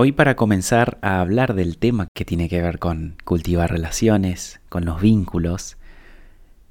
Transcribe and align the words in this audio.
Hoy 0.00 0.12
para 0.12 0.36
comenzar 0.36 0.96
a 1.02 1.20
hablar 1.20 1.54
del 1.54 1.76
tema 1.76 2.06
que 2.14 2.24
tiene 2.24 2.48
que 2.48 2.62
ver 2.62 2.78
con 2.78 3.16
cultivar 3.24 3.72
relaciones, 3.72 4.60
con 4.68 4.84
los 4.84 5.00
vínculos, 5.00 5.76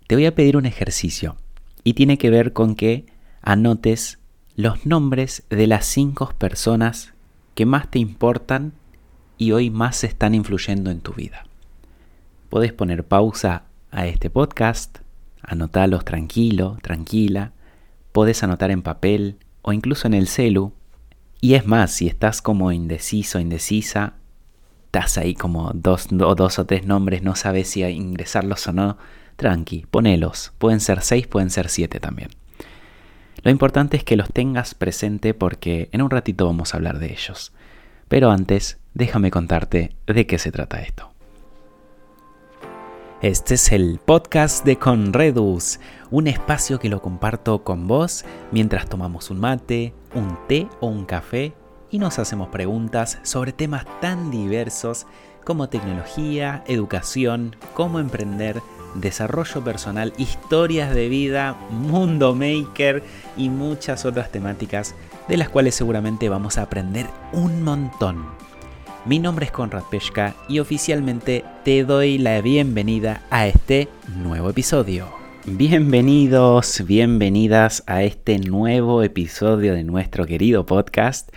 te 0.08 0.16
voy 0.16 0.26
a 0.28 0.34
pedir 0.34 0.56
un 0.56 0.66
ejercicio 0.66 1.36
y 1.84 1.94
tiene 1.94 2.18
que 2.18 2.30
ver 2.30 2.54
con 2.54 2.74
que 2.74 3.06
anotes 3.42 4.20
los 4.56 4.86
nombres 4.86 5.44
de 5.50 5.68
las 5.68 5.86
cinco 5.86 6.34
personas 6.38 7.16
que 7.54 7.66
más 7.66 7.92
te 7.92 8.00
importan 8.00 8.72
y 9.38 9.52
hoy 9.52 9.72
más 9.72 10.06
están 10.06 10.34
influyendo 10.34 10.90
en 10.90 11.02
tu 11.02 11.12
vida. 11.12 11.44
Puedes 12.48 12.72
poner 12.72 13.04
pausa 13.04 13.64
a 13.92 14.08
este 14.08 14.30
podcast, 14.30 15.00
anotarlos 15.42 16.06
tranquilo, 16.06 16.78
tranquila, 16.82 17.52
puedes 18.14 18.42
anotar 18.42 18.72
en 18.72 18.84
papel 18.84 19.36
o 19.64 19.74
incluso 19.74 20.08
en 20.08 20.14
el 20.14 20.30
celu. 20.30 20.72
Y 21.40 21.54
es 21.54 21.66
más, 21.68 21.92
si 21.92 22.08
estás 22.08 22.42
como 22.42 22.72
indeciso, 22.72 23.40
indecisa, 23.40 24.14
estás 24.86 25.18
ahí 25.18 25.36
como 25.36 25.72
dos 25.74 26.08
o 26.12 26.36
dos 26.36 26.60
o 26.60 26.66
tres 26.66 26.86
nombres, 26.86 27.22
no 27.22 27.36
sabes 27.36 27.70
si 27.70 27.84
ingresarlos 27.84 28.68
o 28.68 28.74
no, 28.74 28.98
tranqui, 29.36 29.86
ponelos. 29.92 30.54
Pueden 30.58 30.80
ser 30.80 31.02
seis, 31.02 31.28
pueden 31.28 31.50
ser 31.50 31.70
siete 31.70 32.00
también. 32.00 32.30
Lo 33.44 33.52
importante 33.52 33.98
es 33.98 34.04
que 34.04 34.18
los 34.18 34.30
tengas 34.34 34.74
presente 34.74 35.34
porque 35.34 35.90
en 35.92 36.02
un 36.02 36.10
ratito 36.10 36.46
vamos 36.46 36.74
a 36.74 36.78
hablar 36.78 37.00
de 37.00 37.12
ellos. 37.12 37.54
Pero 38.08 38.32
antes, 38.32 38.80
déjame 38.94 39.32
contarte 39.32 39.96
de 40.08 40.26
qué 40.26 40.40
se 40.40 40.52
trata 40.52 40.82
esto. 40.82 41.12
Este 43.22 43.56
es 43.56 43.72
el 43.72 44.00
podcast 44.04 44.64
de 44.64 44.78
Conredus, 44.78 45.80
un 46.12 46.28
espacio 46.28 46.80
que 46.80 46.88
lo 46.90 47.02
comparto 47.02 47.64
con 47.64 47.88
vos 47.88 48.26
mientras 48.52 48.88
tomamos 48.88 49.32
un 49.32 49.40
mate, 49.40 49.94
un 50.18 50.38
té 50.48 50.68
o 50.80 50.88
un 50.88 51.06
café 51.06 51.54
y 51.92 52.00
nos 52.00 52.20
hacemos 52.20 52.50
preguntas 52.50 53.20
sobre 53.24 53.54
temas 53.54 53.86
tan 54.02 54.32
diversos 54.32 55.06
como 55.46 55.70
tecnología, 55.70 56.64
educación, 56.68 57.56
cómo 57.74 58.00
emprender, 58.00 58.62
desarrollo 58.96 59.64
personal, 59.64 60.14
historias 60.18 60.94
de 60.94 61.08
vida, 61.08 61.56
mundo 61.70 62.36
maker 62.36 63.04
y 63.38 63.50
muchas 63.50 64.06
otras 64.06 64.32
temáticas 64.32 64.96
de 65.28 65.38
las 65.38 65.50
cuales 65.50 65.76
seguramente 65.76 66.30
vamos 66.30 66.58
a 66.58 66.64
aprender 66.64 67.08
un 67.32 67.64
montón. 67.64 68.26
Mi 69.06 69.20
nombre 69.20 69.46
es 69.46 69.52
Conrad 69.52 69.84
Peshka 69.84 70.36
y 70.50 70.60
oficialmente 70.60 71.46
te 71.64 71.86
doy 71.86 72.18
la 72.18 72.42
bienvenida 72.42 73.22
a 73.30 73.48
este 73.48 73.88
nuevo 74.18 74.50
episodio. 74.50 75.17
Bienvenidos, 75.50 76.84
bienvenidas 76.86 77.82
a 77.88 78.04
este 78.04 78.38
nuevo 78.38 79.02
episodio 79.02 79.76
de 79.76 79.86
nuestro 79.86 80.26
querido 80.26 80.66
podcast. 80.66 81.30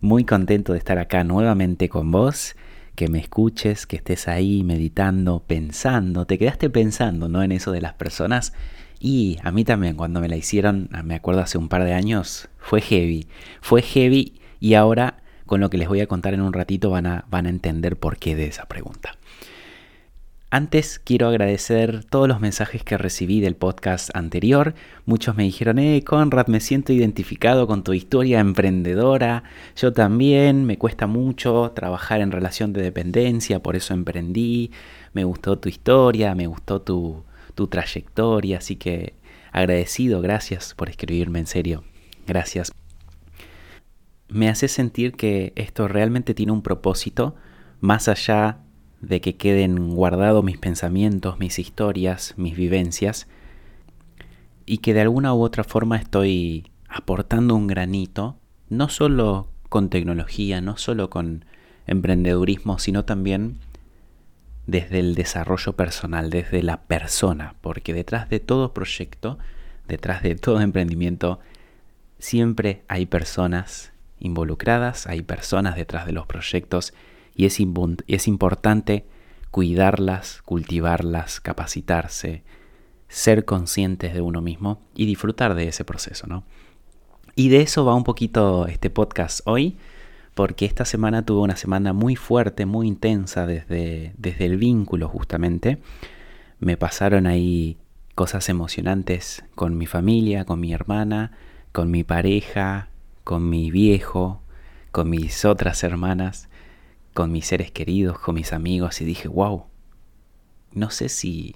Muy 0.00 0.24
contento 0.24 0.72
de 0.72 0.78
estar 0.78 0.98
acá 0.98 1.24
nuevamente 1.24 1.90
con 1.90 2.10
vos, 2.10 2.56
que 2.94 3.08
me 3.08 3.18
escuches, 3.18 3.86
que 3.86 3.96
estés 3.96 4.28
ahí 4.28 4.64
meditando, 4.64 5.44
pensando, 5.46 6.26
te 6.26 6.38
quedaste 6.38 6.70
pensando, 6.70 7.28
¿no? 7.28 7.42
En 7.42 7.52
eso 7.52 7.70
de 7.70 7.82
las 7.82 7.92
personas. 7.92 8.54
Y 8.98 9.36
a 9.42 9.52
mí 9.52 9.62
también 9.62 9.94
cuando 9.94 10.22
me 10.22 10.28
la 10.30 10.36
hicieron, 10.36 10.88
me 11.04 11.14
acuerdo 11.14 11.42
hace 11.42 11.58
un 11.58 11.68
par 11.68 11.84
de 11.84 11.92
años, 11.92 12.48
fue 12.58 12.80
heavy. 12.80 13.26
Fue 13.60 13.82
heavy 13.82 14.40
y 14.58 14.72
ahora 14.72 15.22
con 15.44 15.60
lo 15.60 15.68
que 15.68 15.76
les 15.76 15.88
voy 15.88 16.00
a 16.00 16.06
contar 16.06 16.32
en 16.32 16.40
un 16.40 16.54
ratito 16.54 16.88
van 16.88 17.04
a, 17.04 17.26
van 17.28 17.44
a 17.44 17.50
entender 17.50 17.98
por 17.98 18.16
qué 18.16 18.36
de 18.36 18.46
esa 18.46 18.64
pregunta. 18.64 19.18
Antes 20.52 20.98
quiero 20.98 21.28
agradecer 21.28 22.04
todos 22.04 22.26
los 22.26 22.40
mensajes 22.40 22.82
que 22.82 22.98
recibí 22.98 23.40
del 23.40 23.54
podcast 23.54 24.10
anterior. 24.16 24.74
Muchos 25.06 25.36
me 25.36 25.44
dijeron, 25.44 25.78
eh, 25.78 26.02
Conrad, 26.04 26.48
me 26.48 26.58
siento 26.58 26.92
identificado 26.92 27.68
con 27.68 27.84
tu 27.84 27.92
historia 27.92 28.40
emprendedora. 28.40 29.44
Yo 29.76 29.92
también, 29.92 30.64
me 30.64 30.76
cuesta 30.76 31.06
mucho 31.06 31.70
trabajar 31.72 32.20
en 32.20 32.32
relación 32.32 32.72
de 32.72 32.82
dependencia, 32.82 33.62
por 33.62 33.76
eso 33.76 33.94
emprendí. 33.94 34.72
Me 35.12 35.22
gustó 35.22 35.56
tu 35.60 35.68
historia, 35.68 36.34
me 36.34 36.48
gustó 36.48 36.82
tu, 36.82 37.22
tu 37.54 37.68
trayectoria, 37.68 38.58
así 38.58 38.74
que 38.74 39.14
agradecido, 39.52 40.20
gracias 40.20 40.74
por 40.74 40.88
escribirme 40.88 41.38
en 41.38 41.46
serio. 41.46 41.84
Gracias 42.26 42.72
me 44.30 44.48
hace 44.48 44.68
sentir 44.68 45.12
que 45.12 45.52
esto 45.56 45.88
realmente 45.88 46.34
tiene 46.34 46.52
un 46.52 46.62
propósito 46.62 47.34
más 47.80 48.08
allá 48.08 48.58
de 49.00 49.20
que 49.20 49.36
queden 49.36 49.94
guardados 49.94 50.44
mis 50.44 50.58
pensamientos, 50.58 51.38
mis 51.38 51.58
historias, 51.58 52.34
mis 52.36 52.56
vivencias, 52.56 53.26
y 54.66 54.78
que 54.78 54.94
de 54.94 55.00
alguna 55.00 55.34
u 55.34 55.42
otra 55.42 55.64
forma 55.64 55.96
estoy 55.96 56.70
aportando 56.88 57.54
un 57.54 57.66
granito, 57.66 58.36
no 58.68 58.88
solo 58.88 59.48
con 59.68 59.88
tecnología, 59.88 60.60
no 60.60 60.76
solo 60.76 61.10
con 61.10 61.44
emprendedurismo, 61.86 62.78
sino 62.78 63.04
también 63.04 63.58
desde 64.66 65.00
el 65.00 65.14
desarrollo 65.14 65.72
personal, 65.72 66.30
desde 66.30 66.62
la 66.62 66.82
persona, 66.82 67.54
porque 67.60 67.92
detrás 67.94 68.28
de 68.28 68.38
todo 68.38 68.72
proyecto, 68.72 69.38
detrás 69.88 70.22
de 70.22 70.36
todo 70.36 70.60
emprendimiento, 70.60 71.40
siempre 72.18 72.84
hay 72.86 73.06
personas 73.06 73.92
involucradas, 74.18 75.06
hay 75.06 75.22
personas 75.22 75.74
detrás 75.74 76.06
de 76.06 76.12
los 76.12 76.26
proyectos 76.26 76.92
y 77.34 77.46
es, 77.46 77.58
es 78.06 78.28
importante 78.28 79.04
cuidarlas, 79.50 80.42
cultivarlas, 80.44 81.40
capacitarse, 81.40 82.42
ser 83.08 83.44
conscientes 83.44 84.14
de 84.14 84.20
uno 84.20 84.40
mismo 84.40 84.80
y 84.94 85.06
disfrutar 85.06 85.54
de 85.54 85.68
ese 85.68 85.84
proceso, 85.84 86.26
¿no? 86.26 86.44
Y 87.34 87.48
de 87.48 87.62
eso 87.62 87.84
va 87.84 87.94
un 87.94 88.04
poquito 88.04 88.66
este 88.66 88.90
podcast 88.90 89.40
hoy, 89.46 89.76
porque 90.34 90.66
esta 90.66 90.84
semana 90.84 91.24
tuve 91.24 91.40
una 91.40 91.56
semana 91.56 91.92
muy 91.92 92.14
fuerte, 92.16 92.66
muy 92.66 92.86
intensa 92.86 93.46
desde, 93.46 94.12
desde 94.18 94.46
el 94.46 94.56
vínculo 94.58 95.08
justamente. 95.08 95.78
Me 96.58 96.76
pasaron 96.76 97.26
ahí 97.26 97.78
cosas 98.14 98.48
emocionantes 98.48 99.44
con 99.54 99.78
mi 99.78 99.86
familia, 99.86 100.44
con 100.44 100.60
mi 100.60 100.72
hermana, 100.74 101.32
con 101.72 101.90
mi 101.90 102.04
pareja, 102.04 102.88
con 103.24 103.48
mi 103.48 103.70
viejo, 103.70 104.42
con 104.92 105.08
mis 105.08 105.44
otras 105.44 105.82
hermanas, 105.84 106.49
con 107.14 107.32
mis 107.32 107.46
seres 107.46 107.70
queridos, 107.70 108.18
con 108.18 108.34
mis 108.34 108.52
amigos 108.52 109.00
y 109.00 109.04
dije, 109.04 109.28
wow, 109.28 109.64
no 110.72 110.90
sé 110.90 111.08
si 111.08 111.54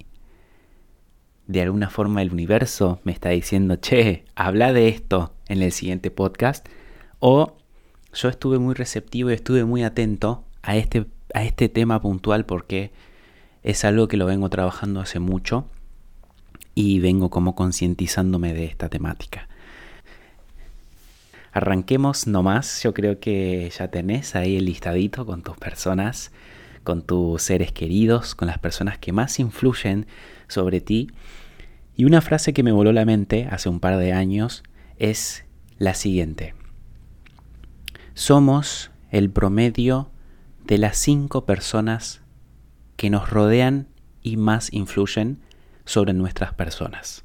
de 1.47 1.61
alguna 1.61 1.89
forma 1.89 2.21
el 2.21 2.31
universo 2.31 2.99
me 3.03 3.11
está 3.11 3.29
diciendo, 3.29 3.75
che, 3.77 4.25
habla 4.35 4.73
de 4.73 4.89
esto 4.89 5.33
en 5.47 5.61
el 5.61 5.71
siguiente 5.71 6.11
podcast, 6.11 6.67
o 7.19 7.55
yo 8.13 8.29
estuve 8.29 8.59
muy 8.59 8.73
receptivo 8.73 9.29
y 9.29 9.33
estuve 9.33 9.65
muy 9.65 9.83
atento 9.83 10.43
a 10.61 10.75
este, 10.75 11.05
a 11.33 11.43
este 11.43 11.69
tema 11.69 12.01
puntual 12.01 12.45
porque 12.45 12.91
es 13.63 13.85
algo 13.85 14.07
que 14.07 14.17
lo 14.17 14.25
vengo 14.25 14.49
trabajando 14.49 15.01
hace 15.01 15.19
mucho 15.19 15.69
y 16.73 16.99
vengo 16.99 17.29
como 17.29 17.55
concientizándome 17.55 18.53
de 18.53 18.65
esta 18.65 18.89
temática. 18.89 19.47
Arranquemos 21.55 22.27
nomás, 22.27 22.83
yo 22.83 22.93
creo 22.93 23.21
que 23.21 23.69
ya 23.69 23.87
tenés 23.87 24.35
ahí 24.35 24.57
el 24.57 24.65
listadito 24.65 25.25
con 25.25 25.41
tus 25.41 25.55
personas, 25.55 26.33
con 26.83 27.01
tus 27.01 27.41
seres 27.43 27.71
queridos, 27.71 28.35
con 28.35 28.49
las 28.49 28.59
personas 28.59 28.97
que 28.97 29.13
más 29.13 29.39
influyen 29.39 30.05
sobre 30.49 30.81
ti. 30.81 31.11
Y 31.95 32.03
una 32.03 32.19
frase 32.19 32.51
que 32.51 32.61
me 32.61 32.73
voló 32.73 32.91
la 32.91 33.05
mente 33.05 33.47
hace 33.49 33.69
un 33.69 33.79
par 33.79 33.95
de 33.95 34.11
años 34.11 34.63
es 34.97 35.45
la 35.77 35.93
siguiente. 35.93 36.55
Somos 38.15 38.91
el 39.09 39.29
promedio 39.29 40.11
de 40.65 40.77
las 40.77 40.97
cinco 40.97 41.45
personas 41.45 42.21
que 42.97 43.09
nos 43.09 43.29
rodean 43.29 43.87
y 44.21 44.35
más 44.35 44.73
influyen 44.73 45.39
sobre 45.85 46.11
nuestras 46.11 46.53
personas. 46.53 47.23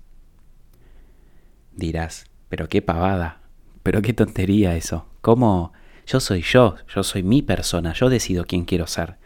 Dirás, 1.72 2.26
pero 2.48 2.68
qué 2.68 2.80
pavada, 2.80 3.40
pero 3.82 4.02
qué 4.02 4.12
tontería 4.12 4.76
eso. 4.76 5.06
¿Cómo? 5.20 5.72
Yo 6.06 6.20
soy 6.20 6.42
yo, 6.42 6.76
yo 6.92 7.02
soy 7.02 7.22
mi 7.22 7.42
persona, 7.42 7.92
yo 7.92 8.09
decido 8.09 8.44
quién 8.44 8.65
quiero 8.65 8.86
ser. 8.86 9.16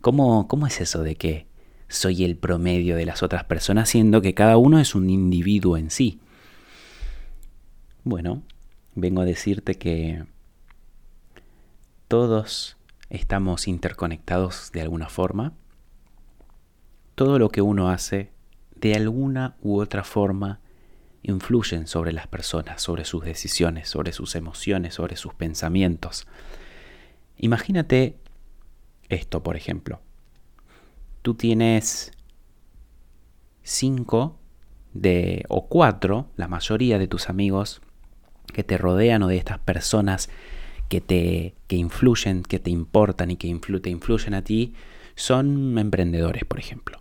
¿Cómo, 0.00 0.48
cómo 0.48 0.66
es 0.66 0.80
eso 0.80 1.02
de 1.02 1.16
que 1.16 1.46
soy 1.88 2.24
el 2.24 2.36
promedio 2.36 2.96
de 2.96 3.06
las 3.06 3.22
otras 3.22 3.44
personas, 3.44 3.88
siendo 3.88 4.20
que 4.20 4.34
cada 4.34 4.56
uno 4.56 4.78
es 4.78 4.94
un 4.94 5.10
individuo 5.10 5.76
en 5.76 5.90
sí? 5.90 6.20
Bueno, 8.04 8.42
vengo 8.94 9.22
a 9.22 9.24
decirte 9.24 9.76
que 9.76 10.24
todos 12.08 12.76
estamos 13.10 13.68
interconectados 13.68 14.70
de 14.72 14.82
alguna 14.82 15.08
forma. 15.08 15.52
Todo 17.14 17.38
lo 17.38 17.50
que 17.50 17.62
uno 17.62 17.90
hace, 17.90 18.32
de 18.76 18.94
alguna 18.94 19.56
u 19.60 19.80
otra 19.80 20.04
forma, 20.04 20.60
influyen 21.30 21.86
sobre 21.86 22.12
las 22.12 22.26
personas, 22.26 22.82
sobre 22.82 23.04
sus 23.04 23.24
decisiones, 23.24 23.88
sobre 23.88 24.12
sus 24.12 24.34
emociones, 24.34 24.94
sobre 24.94 25.16
sus 25.16 25.34
pensamientos. 25.34 26.26
Imagínate 27.36 28.16
esto, 29.08 29.42
por 29.42 29.56
ejemplo. 29.56 30.00
Tú 31.22 31.34
tienes 31.34 32.12
cinco 33.62 34.38
de 34.92 35.44
o 35.48 35.68
cuatro, 35.68 36.30
la 36.36 36.48
mayoría 36.48 36.98
de 36.98 37.08
tus 37.08 37.28
amigos 37.28 37.80
que 38.52 38.64
te 38.64 38.78
rodean 38.78 39.22
o 39.22 39.28
de 39.28 39.36
estas 39.36 39.58
personas 39.58 40.30
que 40.88 41.00
te 41.00 41.54
que 41.66 41.76
influyen, 41.76 42.42
que 42.42 42.58
te 42.58 42.70
importan 42.70 43.30
y 43.30 43.36
que 43.36 43.54
te 43.82 43.90
influyen 43.90 44.34
a 44.34 44.42
ti, 44.42 44.74
son 45.14 45.76
emprendedores, 45.78 46.44
por 46.44 46.58
ejemplo. 46.58 46.97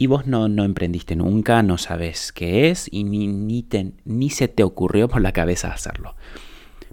Y 0.00 0.06
vos 0.06 0.28
no, 0.28 0.48
no 0.48 0.62
emprendiste 0.62 1.16
nunca, 1.16 1.60
no 1.64 1.76
sabes 1.76 2.30
qué 2.32 2.70
es 2.70 2.88
y 2.90 3.02
ni, 3.02 3.26
ni, 3.26 3.66
ni 4.04 4.30
se 4.30 4.46
te 4.46 4.62
ocurrió 4.62 5.08
por 5.08 5.20
la 5.20 5.32
cabeza 5.32 5.72
hacerlo. 5.72 6.14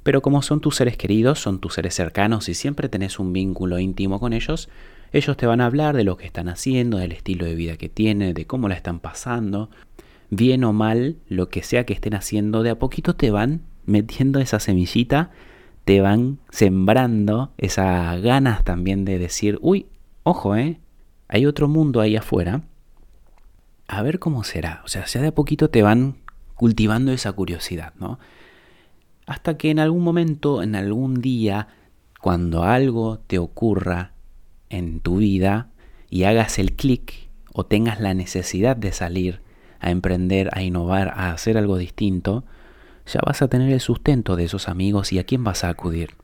Pero 0.01 0.23
como 0.23 0.41
son 0.41 0.59
tus 0.59 0.75
seres 0.77 0.97
queridos, 0.97 1.39
son 1.39 1.59
tus 1.59 1.75
seres 1.75 1.93
cercanos 1.93 2.49
y 2.49 2.55
siempre 2.55 2.89
tenés 2.89 3.19
un 3.19 3.31
vínculo 3.31 3.77
íntimo 3.77 4.19
con 4.19 4.33
ellos, 4.33 4.69
ellos 5.11 5.37
te 5.37 5.45
van 5.45 5.61
a 5.61 5.67
hablar 5.67 5.95
de 5.95 6.03
lo 6.03 6.17
que 6.17 6.25
están 6.25 6.49
haciendo, 6.49 6.97
del 6.97 7.11
estilo 7.11 7.45
de 7.45 7.53
vida 7.53 7.77
que 7.77 7.89
tienen, 7.89 8.33
de 8.33 8.47
cómo 8.47 8.67
la 8.69 8.75
están 8.75 8.99
pasando. 8.99 9.69
Bien 10.31 10.63
o 10.63 10.73
mal, 10.73 11.17
lo 11.29 11.49
que 11.49 11.61
sea 11.61 11.85
que 11.85 11.93
estén 11.93 12.15
haciendo, 12.15 12.63
de 12.63 12.71
a 12.71 12.79
poquito 12.79 13.15
te 13.15 13.29
van 13.29 13.61
metiendo 13.85 14.39
esa 14.39 14.59
semillita, 14.59 15.29
te 15.85 16.01
van 16.01 16.39
sembrando 16.49 17.53
esas 17.59 18.19
ganas 18.21 18.63
también 18.63 19.05
de 19.05 19.19
decir, 19.19 19.59
uy, 19.61 19.85
ojo, 20.23 20.55
¿eh? 20.55 20.79
Hay 21.27 21.45
otro 21.45 21.67
mundo 21.67 22.01
ahí 22.01 22.15
afuera. 22.15 22.63
A 23.87 24.01
ver 24.01 24.19
cómo 24.19 24.43
será. 24.43 24.81
O 24.85 24.87
sea, 24.87 25.05
ya 25.05 25.21
de 25.21 25.27
a 25.27 25.35
poquito 25.35 25.69
te 25.69 25.83
van 25.83 26.15
cultivando 26.55 27.11
esa 27.11 27.31
curiosidad, 27.33 27.93
¿no? 27.99 28.19
Hasta 29.27 29.57
que 29.57 29.71
en 29.71 29.79
algún 29.79 30.03
momento, 30.03 30.61
en 30.63 30.75
algún 30.75 31.21
día, 31.21 31.67
cuando 32.21 32.63
algo 32.63 33.19
te 33.19 33.39
ocurra 33.39 34.13
en 34.69 34.99
tu 34.99 35.17
vida 35.17 35.69
y 36.09 36.23
hagas 36.23 36.59
el 36.59 36.73
clic 36.73 37.29
o 37.53 37.65
tengas 37.65 37.99
la 37.99 38.13
necesidad 38.13 38.75
de 38.75 38.91
salir 38.91 39.41
a 39.79 39.91
emprender, 39.91 40.49
a 40.53 40.61
innovar, 40.61 41.09
a 41.09 41.31
hacer 41.31 41.57
algo 41.57 41.77
distinto, 41.77 42.45
ya 43.05 43.19
vas 43.25 43.41
a 43.41 43.47
tener 43.47 43.71
el 43.71 43.79
sustento 43.79 44.35
de 44.35 44.45
esos 44.45 44.67
amigos 44.67 45.13
y 45.13 45.19
a 45.19 45.23
quién 45.23 45.43
vas 45.43 45.63
a 45.63 45.69
acudir. 45.69 46.15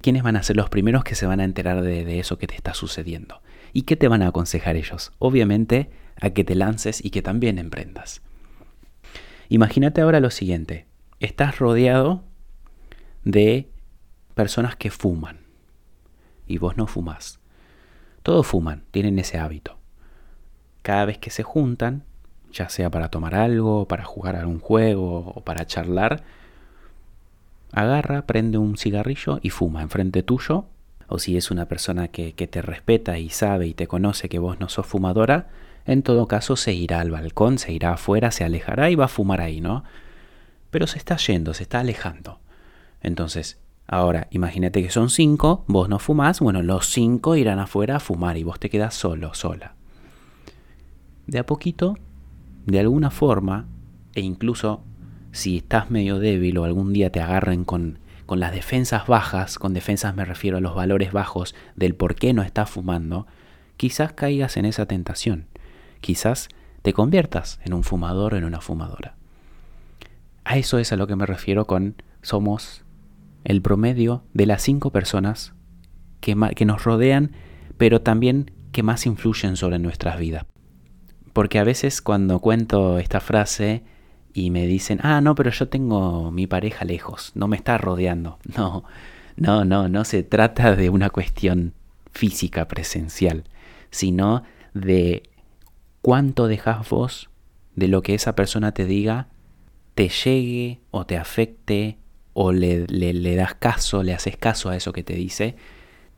¿Quiénes 0.00 0.22
van 0.22 0.36
a 0.36 0.42
ser 0.42 0.56
los 0.56 0.68
primeros 0.68 1.04
que 1.04 1.14
se 1.14 1.26
van 1.26 1.40
a 1.40 1.44
enterar 1.44 1.82
de, 1.82 2.04
de 2.04 2.18
eso 2.18 2.36
que 2.36 2.46
te 2.46 2.56
está 2.56 2.74
sucediendo? 2.74 3.40
¿Y 3.72 3.82
qué 3.82 3.96
te 3.96 4.08
van 4.08 4.22
a 4.22 4.28
aconsejar 4.28 4.76
ellos? 4.76 5.12
Obviamente 5.18 5.90
a 6.22 6.30
que 6.30 6.44
te 6.44 6.54
lances 6.54 7.04
y 7.04 7.10
que 7.10 7.20
también 7.20 7.58
emprendas. 7.58 8.22
Imagínate 9.48 10.00
ahora 10.00 10.20
lo 10.20 10.30
siguiente, 10.30 10.86
estás 11.18 11.58
rodeado 11.58 12.22
de 13.24 13.68
personas 14.34 14.76
que 14.76 14.90
fuman 14.90 15.40
y 16.46 16.58
vos 16.58 16.76
no 16.76 16.86
fumás. 16.86 17.40
Todos 18.22 18.46
fuman, 18.46 18.84
tienen 18.92 19.18
ese 19.18 19.38
hábito. 19.38 19.78
Cada 20.82 21.04
vez 21.04 21.18
que 21.18 21.30
se 21.30 21.42
juntan, 21.42 22.04
ya 22.52 22.68
sea 22.68 22.88
para 22.88 23.10
tomar 23.10 23.34
algo, 23.34 23.88
para 23.88 24.04
jugar 24.04 24.36
algún 24.36 24.60
juego 24.60 25.32
o 25.34 25.42
para 25.42 25.66
charlar, 25.66 26.22
agarra, 27.72 28.26
prende 28.26 28.58
un 28.58 28.76
cigarrillo 28.76 29.40
y 29.42 29.50
fuma 29.50 29.82
enfrente 29.82 30.22
tuyo. 30.22 30.66
O 31.08 31.18
si 31.18 31.36
es 31.36 31.50
una 31.50 31.66
persona 31.66 32.08
que, 32.08 32.32
que, 32.32 32.46
te 32.46 32.62
respeta 32.62 33.18
y 33.18 33.28
sabe 33.28 33.66
y 33.66 33.74
te 33.74 33.86
conoce 33.86 34.28
que 34.28 34.38
vos 34.38 34.60
no 34.60 34.68
sos 34.68 34.86
fumadora, 34.86 35.50
en 35.84 36.02
todo 36.02 36.28
caso 36.28 36.56
se 36.56 36.72
irá 36.72 37.00
al 37.00 37.10
balcón, 37.10 37.58
se 37.58 37.72
irá 37.72 37.92
afuera, 37.94 38.30
se 38.30 38.44
alejará 38.44 38.90
y 38.90 38.94
va 38.94 39.06
a 39.06 39.08
fumar 39.08 39.40
ahí, 39.40 39.60
¿no? 39.60 39.84
Pero 40.70 40.86
se 40.86 40.98
está 40.98 41.16
yendo, 41.16 41.54
se 41.54 41.64
está 41.64 41.80
alejando. 41.80 42.40
Entonces, 43.00 43.60
ahora 43.86 44.28
imagínate 44.30 44.82
que 44.82 44.90
son 44.90 45.10
cinco, 45.10 45.64
vos 45.66 45.88
no 45.88 45.98
fumás, 45.98 46.40
bueno, 46.40 46.62
los 46.62 46.86
cinco 46.86 47.36
irán 47.36 47.58
afuera 47.58 47.96
a 47.96 48.00
fumar 48.00 48.36
y 48.36 48.44
vos 48.44 48.60
te 48.60 48.70
quedas 48.70 48.94
solo, 48.94 49.34
sola. 49.34 49.74
De 51.26 51.38
a 51.38 51.46
poquito 51.46 51.96
de 52.66 52.78
alguna 52.78 53.10
forma, 53.10 53.66
e 54.14 54.20
incluso 54.20 54.84
si 55.32 55.58
estás 55.58 55.90
medio 55.90 56.18
débil 56.18 56.58
o 56.58 56.64
algún 56.64 56.92
día 56.92 57.10
te 57.10 57.20
agarren 57.20 57.64
con, 57.64 57.98
con 58.26 58.40
las 58.40 58.52
defensas 58.52 59.06
bajas, 59.06 59.58
con 59.58 59.74
defensas 59.74 60.14
me 60.14 60.24
refiero 60.24 60.58
a 60.58 60.60
los 60.60 60.74
valores 60.74 61.12
bajos 61.12 61.54
del 61.74 61.94
por 61.94 62.14
qué 62.14 62.32
no 62.32 62.42
estás 62.42 62.70
fumando, 62.70 63.26
quizás 63.76 64.12
caigas 64.12 64.56
en 64.56 64.64
esa 64.64 64.86
tentación, 64.86 65.46
quizás 66.02 66.48
te 66.82 66.92
conviertas 66.92 67.58
en 67.64 67.72
un 67.72 67.84
fumador 67.84 68.34
o 68.34 68.36
en 68.36 68.44
una 68.44 68.60
fumadora. 68.60 69.14
A 70.44 70.58
eso 70.58 70.78
es 70.78 70.92
a 70.92 70.96
lo 70.96 71.06
que 71.06 71.16
me 71.16 71.24
refiero 71.24 71.66
con 71.66 71.94
somos 72.20 72.84
el 73.44 73.62
promedio 73.62 74.24
de 74.34 74.46
las 74.46 74.62
cinco 74.62 74.90
personas 74.90 75.54
que, 76.20 76.34
nos 76.36 76.84
rodean, 76.84 77.32
pero 77.78 78.02
también 78.02 78.50
que 78.70 78.82
más 78.82 79.06
influyen 79.06 79.56
sobre 79.56 79.78
nuestras 79.78 80.18
vidas. 80.18 80.44
Porque 81.32 81.58
a 81.58 81.64
veces 81.64 82.02
cuando 82.02 82.40
cuento 82.40 82.98
esta 82.98 83.20
frase 83.20 83.82
y 84.34 84.50
me 84.50 84.66
dicen, 84.66 85.00
ah, 85.02 85.20
no, 85.20 85.34
pero 85.34 85.50
yo 85.50 85.68
tengo 85.68 86.30
mi 86.30 86.46
pareja 86.46 86.84
lejos, 86.84 87.32
no 87.34 87.48
me 87.48 87.56
está 87.56 87.78
rodeando. 87.78 88.38
No, 88.56 89.64
no, 89.64 89.64
no, 89.64 89.88
no 89.88 90.04
se 90.04 90.22
trata 90.22 90.76
de 90.76 90.90
una 90.90 91.08
cuestión 91.08 91.72
física 92.12 92.68
presencial, 92.68 93.44
sino 93.90 94.42
de 94.74 95.22
cuánto 96.02 96.48
dejas 96.48 96.88
vos 96.88 97.30
de 97.74 97.88
lo 97.88 98.02
que 98.02 98.14
esa 98.14 98.34
persona 98.34 98.72
te 98.72 98.84
diga 98.84 99.28
te 99.94 100.08
llegue 100.08 100.80
o 100.90 101.06
te 101.06 101.16
afecte 101.16 101.98
o 102.34 102.52
le, 102.52 102.86
le, 102.86 103.12
le 103.12 103.36
das 103.36 103.54
caso, 103.54 104.02
le 104.02 104.14
haces 104.14 104.36
caso 104.36 104.70
a 104.70 104.76
eso 104.76 104.92
que 104.92 105.02
te 105.02 105.14
dice 105.14 105.56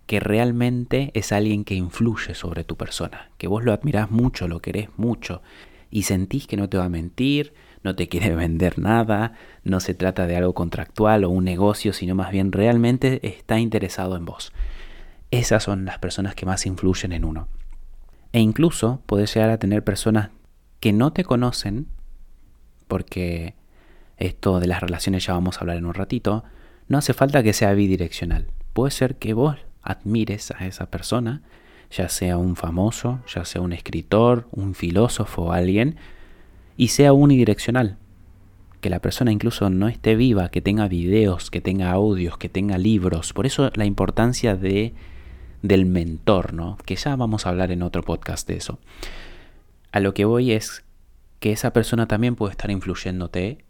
que 0.06 0.20
realmente 0.20 1.10
es 1.14 1.32
alguien 1.32 1.64
que 1.64 1.74
influye 1.74 2.34
sobre 2.34 2.62
tu 2.62 2.76
persona, 2.76 3.30
que 3.38 3.48
vos 3.48 3.64
lo 3.64 3.72
admirás 3.72 4.10
mucho, 4.10 4.48
lo 4.48 4.60
querés 4.60 4.88
mucho 4.96 5.42
y 5.90 6.02
sentís 6.02 6.46
que 6.46 6.56
no 6.56 6.68
te 6.68 6.76
va 6.76 6.84
a 6.84 6.90
mentir, 6.90 7.54
no 7.82 7.94
te 7.94 8.08
quiere 8.08 8.34
vender 8.34 8.78
nada, 8.78 9.34
no 9.62 9.80
se 9.80 9.94
trata 9.94 10.26
de 10.26 10.36
algo 10.36 10.54
contractual 10.54 11.24
o 11.24 11.30
un 11.30 11.44
negocio, 11.44 11.92
sino 11.92 12.14
más 12.14 12.30
bien 12.30 12.52
realmente 12.52 13.26
está 13.26 13.58
interesado 13.58 14.16
en 14.16 14.24
vos. 14.24 14.52
Esas 15.30 15.62
son 15.62 15.84
las 15.84 15.98
personas 15.98 16.34
que 16.34 16.46
más 16.46 16.66
influyen 16.66 17.12
en 17.12 17.24
uno. 17.24 17.48
E 18.34 18.40
incluso 18.40 19.00
podés 19.06 19.32
llegar 19.32 19.50
a 19.50 19.58
tener 19.58 19.84
personas 19.84 20.30
que 20.80 20.92
no 20.92 21.12
te 21.12 21.22
conocen, 21.22 21.86
porque 22.88 23.54
esto 24.16 24.58
de 24.58 24.66
las 24.66 24.80
relaciones 24.80 25.24
ya 25.24 25.34
vamos 25.34 25.56
a 25.56 25.60
hablar 25.60 25.76
en 25.76 25.86
un 25.86 25.94
ratito, 25.94 26.42
no 26.88 26.98
hace 26.98 27.14
falta 27.14 27.44
que 27.44 27.52
sea 27.52 27.72
bidireccional. 27.74 28.48
Puede 28.72 28.90
ser 28.90 29.18
que 29.18 29.34
vos 29.34 29.58
admires 29.82 30.50
a 30.50 30.66
esa 30.66 30.90
persona, 30.90 31.42
ya 31.92 32.08
sea 32.08 32.36
un 32.36 32.56
famoso, 32.56 33.20
ya 33.32 33.44
sea 33.44 33.60
un 33.60 33.72
escritor, 33.72 34.48
un 34.50 34.74
filósofo 34.74 35.52
alguien, 35.52 35.94
y 36.76 36.88
sea 36.88 37.12
unidireccional. 37.12 37.98
Que 38.80 38.90
la 38.90 38.98
persona 38.98 39.30
incluso 39.30 39.70
no 39.70 39.86
esté 39.86 40.16
viva, 40.16 40.48
que 40.48 40.60
tenga 40.60 40.88
videos, 40.88 41.52
que 41.52 41.60
tenga 41.60 41.92
audios, 41.92 42.36
que 42.36 42.48
tenga 42.48 42.78
libros. 42.78 43.32
Por 43.32 43.46
eso 43.46 43.70
la 43.76 43.84
importancia 43.84 44.56
de, 44.56 44.92
del 45.64 45.86
mentor, 45.86 46.52
¿no? 46.52 46.76
Que 46.84 46.94
ya 46.94 47.16
vamos 47.16 47.46
a 47.46 47.48
hablar 47.48 47.72
en 47.72 47.82
otro 47.82 48.02
podcast 48.02 48.46
de 48.46 48.56
eso. 48.56 48.78
A 49.92 50.00
lo 50.00 50.12
que 50.12 50.26
voy 50.26 50.52
es 50.52 50.84
que 51.40 51.52
esa 51.52 51.72
persona 51.72 52.06
también 52.06 52.36
puede 52.36 52.50
estar 52.50 52.70
influyéndote, 52.70 53.64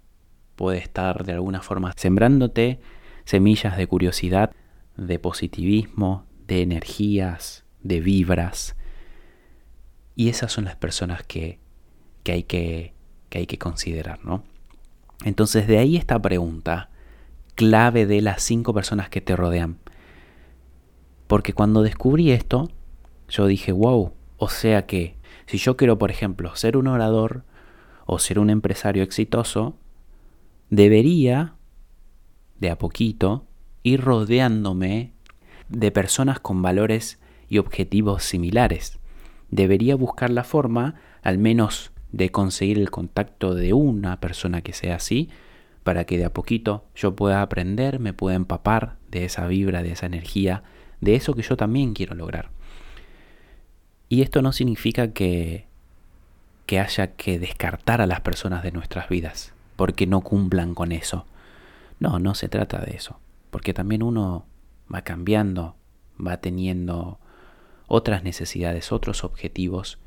puede 0.56 0.78
estar 0.78 1.24
de 1.24 1.34
alguna 1.34 1.62
forma 1.62 1.92
sembrándote 1.96 2.80
semillas 3.24 3.76
de 3.76 3.86
curiosidad 3.86 4.50
de 4.96 5.20
positivismo, 5.20 6.26
de 6.48 6.62
energías, 6.62 7.64
de 7.84 8.00
vibras. 8.00 8.74
Y 10.16 10.30
esas 10.30 10.50
son 10.50 10.64
las 10.64 10.74
personas 10.74 11.22
que, 11.22 11.60
que, 12.24 12.32
hay, 12.32 12.42
que, 12.42 12.92
que 13.28 13.38
hay 13.38 13.46
que 13.46 13.58
considerar, 13.58 14.18
¿no? 14.24 14.42
Entonces 15.24 15.68
de 15.68 15.78
ahí 15.78 15.96
esta 15.96 16.20
pregunta 16.20 16.90
clave 17.54 18.04
de 18.04 18.20
las 18.20 18.42
cinco 18.42 18.74
personas 18.74 19.10
que 19.10 19.20
te 19.20 19.36
rodean. 19.36 19.78
Porque 21.26 21.52
cuando 21.52 21.82
descubrí 21.82 22.30
esto, 22.32 22.70
yo 23.28 23.46
dije, 23.46 23.72
wow, 23.72 24.12
o 24.36 24.48
sea 24.48 24.86
que 24.86 25.16
si 25.46 25.58
yo 25.58 25.76
quiero, 25.76 25.98
por 25.98 26.10
ejemplo, 26.10 26.54
ser 26.56 26.76
un 26.76 26.86
orador 26.86 27.44
o 28.06 28.18
ser 28.18 28.38
un 28.38 28.50
empresario 28.50 29.02
exitoso, 29.02 29.76
debería, 30.70 31.54
de 32.58 32.70
a 32.70 32.78
poquito, 32.78 33.46
ir 33.82 34.00
rodeándome 34.00 35.12
de 35.68 35.90
personas 35.90 36.40
con 36.40 36.62
valores 36.62 37.18
y 37.48 37.58
objetivos 37.58 38.24
similares. 38.24 38.98
Debería 39.50 39.96
buscar 39.96 40.30
la 40.30 40.44
forma, 40.44 40.96
al 41.22 41.38
menos, 41.38 41.92
de 42.12 42.30
conseguir 42.30 42.78
el 42.78 42.90
contacto 42.90 43.54
de 43.54 43.72
una 43.72 44.20
persona 44.20 44.62
que 44.62 44.72
sea 44.72 44.96
así, 44.96 45.30
para 45.82 46.04
que 46.04 46.16
de 46.16 46.24
a 46.24 46.32
poquito 46.32 46.86
yo 46.94 47.14
pueda 47.14 47.42
aprender, 47.42 48.00
me 48.00 48.12
pueda 48.12 48.36
empapar 48.36 48.96
de 49.10 49.24
esa 49.24 49.46
vibra, 49.46 49.82
de 49.82 49.92
esa 49.92 50.06
energía, 50.06 50.62
de 51.04 51.14
eso 51.14 51.34
que 51.34 51.42
yo 51.42 51.56
también 51.56 51.94
quiero 51.94 52.14
lograr. 52.14 52.50
Y 54.08 54.22
esto 54.22 54.42
no 54.42 54.52
significa 54.52 55.12
que, 55.12 55.66
que 56.66 56.80
haya 56.80 57.12
que 57.12 57.38
descartar 57.38 58.00
a 58.00 58.06
las 58.06 58.20
personas 58.20 58.62
de 58.62 58.72
nuestras 58.72 59.08
vidas, 59.08 59.54
porque 59.76 60.06
no 60.06 60.20
cumplan 60.20 60.74
con 60.74 60.92
eso. 60.92 61.26
No, 62.00 62.18
no 62.18 62.34
se 62.34 62.48
trata 62.48 62.80
de 62.80 62.96
eso 62.96 63.18
porque 63.54 63.72
también 63.72 64.02
uno 64.02 64.46
va 64.92 65.02
cambiando, 65.02 65.76
va 66.18 66.38
teniendo 66.38 67.20
otras 67.86 68.24
necesidades, 68.24 68.90
otros 68.90 69.22
objetivos, 69.22 70.00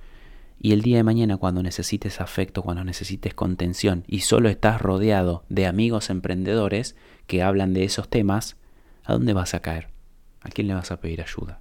y 0.60 0.74
el 0.74 0.82
día 0.82 0.98
de 0.98 1.04
mañana 1.04 1.38
cuando 1.38 1.63
necesites 1.63 2.20
afecto, 2.20 2.62
cuando 2.62 2.84
necesites 2.84 3.34
contención 3.34 4.04
y 4.06 4.20
solo 4.20 4.50
estás 4.50 4.82
rodeado 4.82 5.46
de 5.48 5.66
amigos 5.66 6.10
emprendedores 6.10 6.98
que 7.25 7.42
hablan 7.42 7.74
de 7.74 7.86
esos 7.86 8.10
temas, 8.10 8.58
¿a 9.06 9.13
dónde 9.13 9.32
vas 9.32 9.54
a 9.54 9.62
caer? 9.62 9.97
¿A 10.41 10.50
quién 10.50 10.67
le 10.67 10.74
vas 10.74 10.91
a 10.91 11.00
pedir 11.00 11.22
ayuda? 11.22 11.60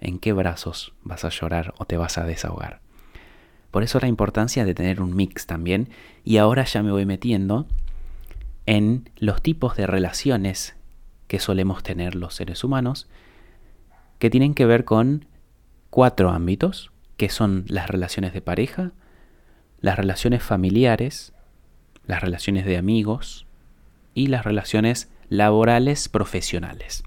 ¿En 0.00 0.18
qué 0.18 0.32
brazos 0.32 0.92
vas 1.02 1.24
a 1.24 1.30
llorar 1.30 1.74
o 1.78 1.84
te 1.84 1.96
vas 1.96 2.18
a 2.18 2.24
desahogar? 2.24 2.80
Por 3.70 3.82
eso 3.82 4.00
la 4.00 4.08
importancia 4.08 4.64
de 4.64 4.74
tener 4.74 5.02
un 5.02 5.14
mix 5.14 5.46
también. 5.46 5.90
Y 6.24 6.38
ahora 6.38 6.64
ya 6.64 6.82
me 6.82 6.92
voy 6.92 7.04
metiendo 7.04 7.66
en 8.64 9.10
los 9.18 9.42
tipos 9.42 9.76
de 9.76 9.86
relaciones 9.86 10.76
que 11.28 11.40
solemos 11.40 11.82
tener 11.82 12.14
los 12.14 12.34
seres 12.34 12.64
humanos, 12.64 13.08
que 14.18 14.30
tienen 14.30 14.54
que 14.54 14.66
ver 14.66 14.84
con 14.84 15.26
cuatro 15.90 16.30
ámbitos, 16.30 16.90
que 17.16 17.28
son 17.28 17.64
las 17.68 17.88
relaciones 17.88 18.32
de 18.32 18.40
pareja, 18.40 18.92
las 19.80 19.96
relaciones 19.96 20.42
familiares, 20.42 21.32
las 22.06 22.22
relaciones 22.22 22.64
de 22.64 22.76
amigos 22.76 23.46
y 24.14 24.28
las 24.28 24.44
relaciones 24.44 25.10
laborales 25.28 26.08
profesionales. 26.08 27.02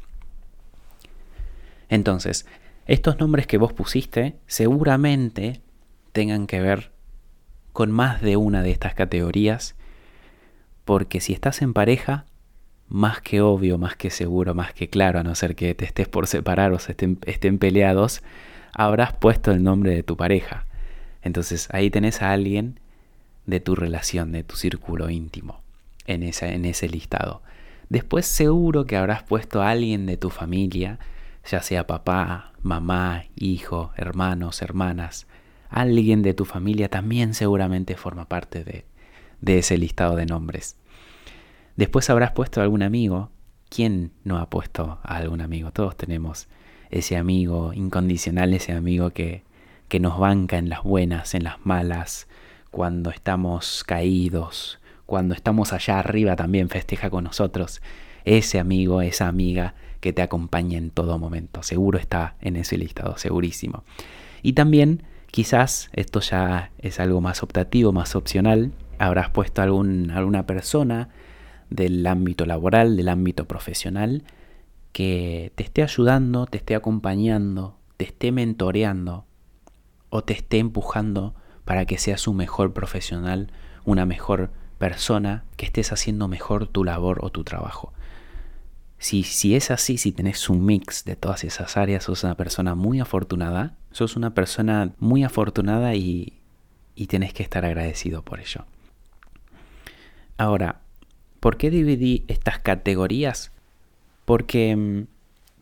Entonces, 1.90 2.46
estos 2.86 3.20
nombres 3.20 3.48
que 3.48 3.58
vos 3.58 3.74
pusiste 3.74 4.36
seguramente 4.48 5.62
tengan 6.12 6.48
que 6.48 6.62
ver 6.62 6.92
con 7.74 7.92
más 7.92 8.22
de 8.22 8.38
una 8.38 8.64
de 8.64 8.72
estas 8.72 8.94
categorías, 8.94 9.76
porque 10.86 11.20
si 11.20 11.34
estás 11.34 11.62
en 11.62 11.74
pareja, 11.74 12.26
más 12.88 13.22
que 13.22 13.42
obvio, 13.42 13.78
más 13.78 13.96
que 13.96 14.10
seguro, 14.10 14.56
más 14.56 14.74
que 14.74 14.90
claro, 14.90 15.20
a 15.20 15.24
no 15.24 15.36
ser 15.36 15.56
que 15.56 15.76
te 15.76 15.86
estés 15.86 16.08
por 16.08 16.28
separar 16.28 16.74
o 16.74 16.78
estén, 16.78 17.20
estén 17.26 17.60
peleados, 17.60 18.24
habrás 18.74 19.14
puesto 19.14 19.52
el 19.52 19.64
nombre 19.64 19.94
de 19.94 20.04
tu 20.04 20.18
pareja. 20.18 20.66
Entonces 21.22 21.68
ahí 21.72 21.90
tenés 21.90 22.22
a 22.22 22.32
alguien 22.32 22.80
de 23.46 23.60
tu 23.60 23.76
relación, 23.76 24.32
de 24.32 24.44
tu 24.44 24.56
círculo 24.56 25.10
íntimo, 25.10 25.62
en, 26.08 26.24
en 26.24 26.66
ese 26.66 26.90
listado. 26.90 27.42
Después 27.90 28.26
seguro 28.26 28.86
que 28.86 28.98
habrás 28.98 29.24
puesto 29.24 29.62
a 29.62 29.70
alguien 29.70 30.06
de 30.06 30.18
tu 30.18 30.30
familia, 30.30 31.00
ya 31.46 31.62
sea 31.62 31.88
papá, 31.88 32.54
mamá, 32.62 33.26
hijo, 33.36 33.92
hermanos, 33.96 34.62
hermanas. 34.62 35.28
Alguien 35.70 36.22
de 36.22 36.34
tu 36.34 36.46
familia 36.46 36.90
también 36.90 37.34
seguramente 37.34 37.96
forma 37.96 38.26
parte 38.26 38.64
de, 38.64 38.86
de 39.42 39.60
ese 39.60 39.78
listado 39.78 40.16
de 40.16 40.26
nombres. 40.26 40.78
Después 41.76 42.10
habrás 42.10 42.32
puesto 42.32 42.60
a 42.60 42.64
algún 42.64 42.84
amigo. 42.84 43.30
¿Quién 43.70 44.12
no 44.24 44.38
ha 44.38 44.50
puesto 44.50 45.00
a 45.04 45.18
algún 45.18 45.42
amigo? 45.42 45.72
Todos 45.72 45.96
tenemos 45.96 46.48
ese 46.90 47.18
amigo 47.18 47.72
incondicional, 47.74 48.54
ese 48.54 48.74
amigo 48.74 49.12
que, 49.12 49.44
que 49.88 50.00
nos 50.00 50.18
banca 50.20 50.58
en 50.58 50.70
las 50.70 50.84
buenas, 50.84 51.36
en 51.36 51.44
las 51.44 51.64
malas, 51.66 52.28
cuando 52.72 53.12
estamos 53.12 53.84
caídos, 53.84 54.80
cuando 55.06 55.34
estamos 55.34 55.74
allá 55.74 56.00
arriba 56.00 56.36
también 56.36 56.70
festeja 56.70 57.10
con 57.10 57.24
nosotros. 57.24 57.82
Ese 58.26 58.60
amigo, 58.60 59.02
esa 59.02 59.28
amiga 59.28 59.76
que 60.00 60.14
te 60.14 60.22
acompaña 60.22 60.78
en 60.78 60.92
todo 60.92 61.18
momento. 61.18 61.64
Seguro 61.64 61.98
está 61.98 62.36
en 62.42 62.56
ese 62.56 62.78
listado, 62.78 63.18
segurísimo. 63.18 63.84
Y 64.42 64.54
también, 64.54 65.04
quizás, 65.32 65.90
esto 65.94 66.20
ya 66.22 66.72
es 66.80 67.00
algo 67.00 67.22
más 67.22 67.44
optativo, 67.44 67.92
más 67.92 68.16
opcional, 68.16 68.72
habrás 68.98 69.30
puesto 69.30 69.62
algún, 69.62 70.12
alguna 70.12 70.46
persona 70.46 71.10
del 71.70 72.06
ámbito 72.08 72.46
laboral, 72.46 72.98
del 72.98 73.10
ámbito 73.10 73.46
profesional, 73.46 74.24
que 74.92 75.52
te 75.56 75.64
esté 75.64 75.84
ayudando, 75.84 76.46
te 76.46 76.58
esté 76.58 76.76
acompañando, 76.76 77.78
te 77.98 78.06
esté 78.06 78.32
mentoreando 78.32 79.26
o 80.10 80.24
te 80.24 80.34
esté 80.34 80.58
empujando 80.58 81.36
para 81.66 81.86
que 81.86 81.98
seas 81.98 82.28
un 82.28 82.38
mejor 82.38 82.74
profesional, 82.74 83.52
una 83.86 84.06
mejor 84.06 84.52
persona, 84.80 85.44
que 85.58 85.66
estés 85.66 85.92
haciendo 85.92 86.28
mejor 86.28 86.68
tu 86.68 86.84
labor 86.84 87.20
o 87.22 87.30
tu 87.30 87.44
trabajo. 87.44 87.94
Si, 89.00 89.24
si 89.24 89.56
es 89.56 89.72
así, 89.72 89.98
si 89.98 90.12
tenés 90.12 90.50
un 90.50 90.66
mix 90.66 91.06
de 91.06 91.16
todas 91.16 91.46
esas 91.46 91.78
áreas, 91.78 92.04
sos 92.04 92.26
una 92.26 92.36
persona 92.36 92.76
muy 92.76 93.00
afortunada, 93.00 93.76
sos 93.92 94.18
una 94.18 94.34
persona 94.34 94.92
muy 95.00 95.24
afortunada 95.24 95.96
y, 95.96 96.34
y 96.96 97.08
tenés 97.08 97.34
que 97.34 97.42
estar 97.42 97.64
agradecido 97.64 98.24
por 98.24 98.42
ello. 98.42 98.66
Ahora, 100.38 100.82
¿por 101.40 101.56
qué 101.56 101.70
dividí 101.70 102.26
estas 102.28 102.60
categorías? 102.60 103.54
Porque 104.26 104.76
mm, 104.76 105.04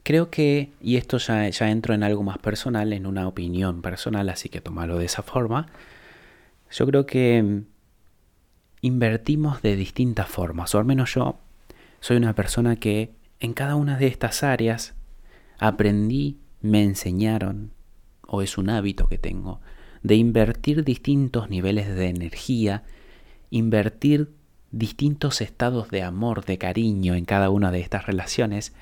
creo 0.01 0.31
que, 0.31 0.71
y 0.81 0.97
esto 0.97 1.19
ya, 1.19 1.47
ya 1.47 1.69
entro 1.69 1.93
en 1.93 2.01
algo 2.01 2.23
más 2.23 2.39
personal, 2.39 2.91
en 2.91 3.05
una 3.05 3.27
opinión 3.27 3.83
personal, 3.83 4.29
así 4.29 4.49
que 4.49 4.61
tomalo 4.61 4.97
de 4.97 5.05
esa 5.05 5.21
forma, 5.21 5.67
yo 6.71 6.87
creo 6.87 7.05
que 7.05 7.43
mm, 7.43 7.65
invertimos 8.81 9.61
de 9.61 9.75
distintas 9.75 10.27
formas, 10.27 10.73
o 10.73 10.79
al 10.79 10.85
menos 10.85 11.13
yo 11.13 11.37
soy 11.99 12.17
una 12.17 12.33
persona 12.33 12.77
que 12.77 13.16
en 13.39 13.53
cada 13.53 13.75
una 13.75 13.97
de 13.97 14.07
estas 14.07 14.43
áreas 14.43 14.95
aprendí, 15.59 16.39
me 16.61 16.83
enseñaron, 16.83 17.71
o 18.27 18.41
es 18.41 18.57
un 18.57 18.69
hábito 18.69 19.07
que 19.07 19.17
tengo, 19.17 19.61
de 20.03 20.15
invertir 20.15 20.83
distintos 20.83 21.49
niveles 21.49 21.87
de 21.95 22.07
energía, 22.07 22.83
invertir 23.49 24.31
distintos 24.71 25.41
estados 25.41 25.89
de 25.89 26.03
amor, 26.03 26.45
de 26.45 26.57
cariño 26.57 27.15
en 27.15 27.25
cada 27.25 27.49
una 27.49 27.71
de 27.71 27.79
estas 27.79 28.05
relaciones, 28.05 28.73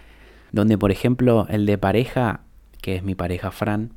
donde 0.52 0.78
por 0.78 0.92
ejemplo 0.92 1.48
el 1.50 1.66
de 1.66 1.78
pareja, 1.78 2.42
que 2.82 2.96
es 2.96 3.04
mi 3.04 3.16
pareja 3.16 3.52
Fran, 3.52 3.92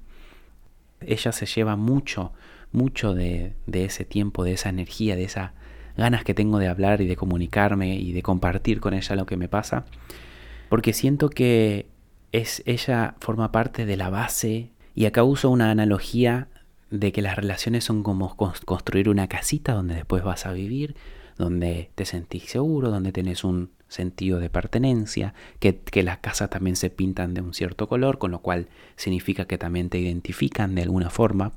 ella 1.01 1.33
se 1.33 1.47
lleva 1.47 1.77
mucho, 1.77 2.33
mucho 2.73 3.15
de, 3.15 3.55
ese 3.73 4.05
tiempo, 4.05 4.45
de 4.45 4.53
esa 4.53 4.69
energía, 4.69 5.17
de 5.17 5.25
esas 5.25 5.53
ganas 5.97 6.25
que 6.25 6.35
tengo 6.35 6.59
de 6.59 6.69
hablar 6.69 7.01
y 7.01 7.07
de 7.07 7.17
comunicarme 7.17 7.97
y 7.97 8.13
de 8.13 8.23
compartir 8.23 8.81
con 8.81 8.95
ella 8.95 9.17
lo 9.17 9.27
que 9.27 9.37
me 9.37 9.49
pasa, 9.49 9.85
porque 10.69 10.93
siento 10.93 11.31
que 11.31 11.87
es 12.33 12.63
ella 12.67 13.15
forma 13.21 13.53
parte 13.53 13.87
de 13.87 13.97
la 13.97 14.11
base 14.11 14.71
y 14.95 15.07
acá 15.07 15.23
uso 15.25 15.51
una 15.51 15.71
analogía 15.71 16.49
de 16.91 17.13
que 17.13 17.23
las 17.23 17.37
relaciones 17.37 17.85
son 17.85 18.03
como 18.03 18.37
construir 18.37 19.09
una 19.09 19.29
casita 19.29 19.75
donde 19.75 19.95
después 19.95 20.23
vas 20.23 20.47
a 20.47 20.53
vivir, 20.53 20.97
donde 21.37 21.91
te 21.95 22.05
sentís 22.05 22.45
seguro, 22.45 22.91
donde 22.91 23.13
tenés 23.13 23.45
un 23.45 23.71
sentido 23.89 24.39
de 24.39 24.51
pertenencia, 24.51 25.35
que, 25.61 25.79
que, 25.79 26.03
las 26.03 26.19
casas 26.19 26.51
también 26.51 26.77
se 26.77 26.91
pintan 26.91 27.33
de 27.35 27.41
un 27.41 27.55
cierto 27.55 27.89
color, 27.89 28.19
con 28.19 28.31
lo 28.31 28.41
cual 28.41 28.69
significa 28.97 29.47
que 29.47 29.57
también 29.57 29.89
te 29.89 29.99
identifican 29.99 30.75
de 30.75 30.83
alguna 30.83 31.11
forma. 31.11 31.53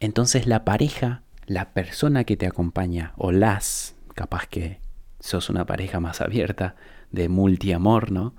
Entonces 0.00 0.46
la 0.46 0.64
pareja, 0.64 1.22
la 1.46 1.72
persona 1.72 2.24
que 2.24 2.36
te 2.36 2.46
acompaña, 2.46 3.12
o 3.16 3.32
las, 3.32 3.96
capaz 4.14 4.46
que 4.46 4.78
sos 5.20 5.50
una 5.50 5.66
pareja 5.66 6.00
más 6.00 6.20
abierta, 6.20 6.74
de 7.14 7.28
multiamor, 7.28 8.10
¿no? 8.10 8.34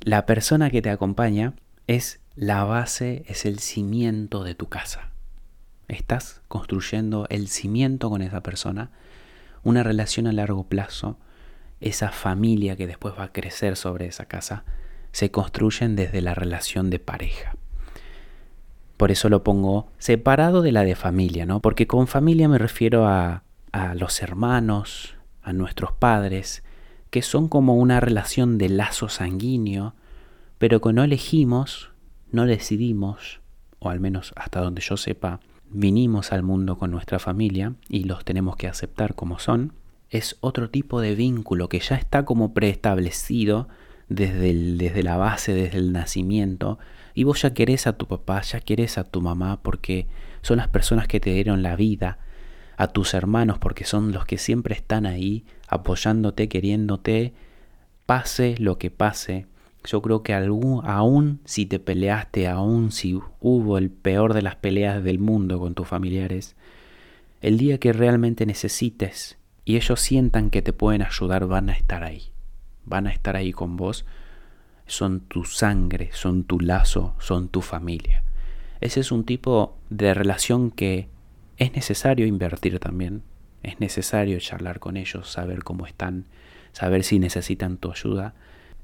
La 0.00 0.26
persona 0.26 0.70
que 0.70 0.82
te 0.82 0.90
acompaña 0.90 1.54
es 1.86 2.20
la 2.34 2.64
base, 2.64 3.24
es 3.26 3.46
el 3.46 3.58
cimiento 3.58 4.44
de 4.44 4.54
tu 4.54 4.68
casa. 4.68 5.10
Estás 5.88 6.42
construyendo 6.48 7.26
el 7.30 7.48
cimiento 7.48 8.10
con 8.10 8.22
esa 8.22 8.42
persona, 8.42 8.90
una 9.62 9.82
relación 9.82 10.26
a 10.26 10.32
largo 10.32 10.64
plazo, 10.64 11.18
esa 11.80 12.10
familia 12.10 12.76
que 12.76 12.86
después 12.86 13.14
va 13.18 13.24
a 13.24 13.32
crecer 13.32 13.76
sobre 13.76 14.06
esa 14.06 14.26
casa, 14.26 14.64
se 15.12 15.30
construyen 15.30 15.96
desde 15.96 16.20
la 16.22 16.34
relación 16.34 16.90
de 16.90 16.98
pareja. 16.98 17.54
Por 18.96 19.10
eso 19.10 19.28
lo 19.28 19.42
pongo 19.42 19.88
separado 19.98 20.62
de 20.62 20.72
la 20.72 20.84
de 20.84 20.94
familia, 20.94 21.46
¿no? 21.46 21.60
Porque 21.60 21.86
con 21.86 22.06
familia 22.06 22.48
me 22.48 22.58
refiero 22.58 23.06
a, 23.06 23.42
a 23.72 23.94
los 23.94 24.22
hermanos, 24.22 25.16
a 25.42 25.52
nuestros 25.52 25.92
padres, 25.92 26.62
que 27.14 27.22
son 27.22 27.46
como 27.46 27.76
una 27.76 28.00
relación 28.00 28.58
de 28.58 28.68
lazo 28.68 29.08
sanguíneo, 29.08 29.94
pero 30.58 30.80
que 30.80 30.92
no 30.92 31.04
elegimos, 31.04 31.90
no 32.32 32.44
decidimos, 32.44 33.40
o 33.78 33.88
al 33.88 34.00
menos 34.00 34.32
hasta 34.34 34.60
donde 34.60 34.82
yo 34.82 34.96
sepa, 34.96 35.38
vinimos 35.70 36.32
al 36.32 36.42
mundo 36.42 36.76
con 36.76 36.90
nuestra 36.90 37.20
familia 37.20 37.74
y 37.88 38.02
los 38.02 38.24
tenemos 38.24 38.56
que 38.56 38.66
aceptar 38.66 39.14
como 39.14 39.38
son, 39.38 39.74
es 40.10 40.38
otro 40.40 40.70
tipo 40.70 41.00
de 41.00 41.14
vínculo 41.14 41.68
que 41.68 41.78
ya 41.78 41.94
está 41.94 42.24
como 42.24 42.52
preestablecido 42.52 43.68
desde, 44.08 44.52
desde 44.52 45.04
la 45.04 45.16
base, 45.16 45.54
desde 45.54 45.78
el 45.78 45.92
nacimiento, 45.92 46.80
y 47.14 47.22
vos 47.22 47.42
ya 47.42 47.54
querés 47.54 47.86
a 47.86 47.96
tu 47.96 48.08
papá, 48.08 48.40
ya 48.40 48.58
querés 48.58 48.98
a 48.98 49.04
tu 49.04 49.20
mamá 49.20 49.62
porque 49.62 50.08
son 50.42 50.56
las 50.56 50.66
personas 50.66 51.06
que 51.06 51.20
te 51.20 51.32
dieron 51.32 51.62
la 51.62 51.76
vida, 51.76 52.18
a 52.76 52.88
tus 52.88 53.14
hermanos 53.14 53.58
porque 53.60 53.84
son 53.84 54.10
los 54.10 54.24
que 54.24 54.36
siempre 54.36 54.74
están 54.74 55.06
ahí 55.06 55.44
apoyándote, 55.74 56.48
queriéndote, 56.48 57.32
pase 58.06 58.54
lo 58.58 58.78
que 58.78 58.90
pase, 58.90 59.46
yo 59.84 60.00
creo 60.00 60.22
que 60.22 60.32
aún 60.32 61.40
si 61.44 61.66
te 61.66 61.78
peleaste, 61.78 62.48
aún 62.48 62.90
si 62.90 63.20
hubo 63.40 63.76
el 63.76 63.90
peor 63.90 64.32
de 64.32 64.42
las 64.42 64.56
peleas 64.56 65.02
del 65.04 65.18
mundo 65.18 65.58
con 65.58 65.74
tus 65.74 65.86
familiares, 65.86 66.56
el 67.42 67.58
día 67.58 67.78
que 67.78 67.92
realmente 67.92 68.46
necesites 68.46 69.36
y 69.64 69.76
ellos 69.76 70.00
sientan 70.00 70.50
que 70.50 70.62
te 70.62 70.72
pueden 70.72 71.02
ayudar, 71.02 71.46
van 71.46 71.68
a 71.68 71.72
estar 71.72 72.02
ahí. 72.02 72.30
Van 72.86 73.06
a 73.06 73.10
estar 73.10 73.36
ahí 73.36 73.52
con 73.52 73.76
vos. 73.76 74.06
Son 74.86 75.20
tu 75.20 75.44
sangre, 75.44 76.10
son 76.12 76.44
tu 76.44 76.60
lazo, 76.60 77.14
son 77.18 77.48
tu 77.48 77.60
familia. 77.62 78.24
Ese 78.80 79.00
es 79.00 79.12
un 79.12 79.24
tipo 79.24 79.76
de 79.90 80.14
relación 80.14 80.70
que 80.70 81.08
es 81.56 81.72
necesario 81.72 82.26
invertir 82.26 82.78
también. 82.78 83.22
Es 83.64 83.80
necesario 83.80 84.38
charlar 84.38 84.78
con 84.78 84.96
ellos, 84.96 85.28
saber 85.28 85.64
cómo 85.64 85.86
están, 85.86 86.26
saber 86.72 87.02
si 87.02 87.18
necesitan 87.18 87.78
tu 87.78 87.90
ayuda. 87.90 88.34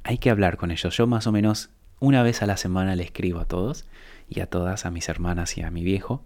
Hay 0.05 0.17
que 0.19 0.31
hablar 0.31 0.57
con 0.57 0.71
ellos. 0.71 0.97
Yo 0.97 1.07
más 1.07 1.27
o 1.27 1.33
menos 1.33 1.69
una 2.01 2.23
vez 2.23 2.41
a 2.43 2.47
la 2.47 2.57
semana 2.57 2.97
le 2.97 3.03
escribo 3.03 3.41
a 3.41 3.45
todos 3.45 3.85
y 4.31 4.41
a 4.41 4.47
todas, 4.47 4.87
a 4.87 4.91
mis 4.91 5.11
hermanas 5.11 5.59
y 5.59 5.63
a 5.63 5.71
mi 5.71 5.85
viejo. 5.85 6.23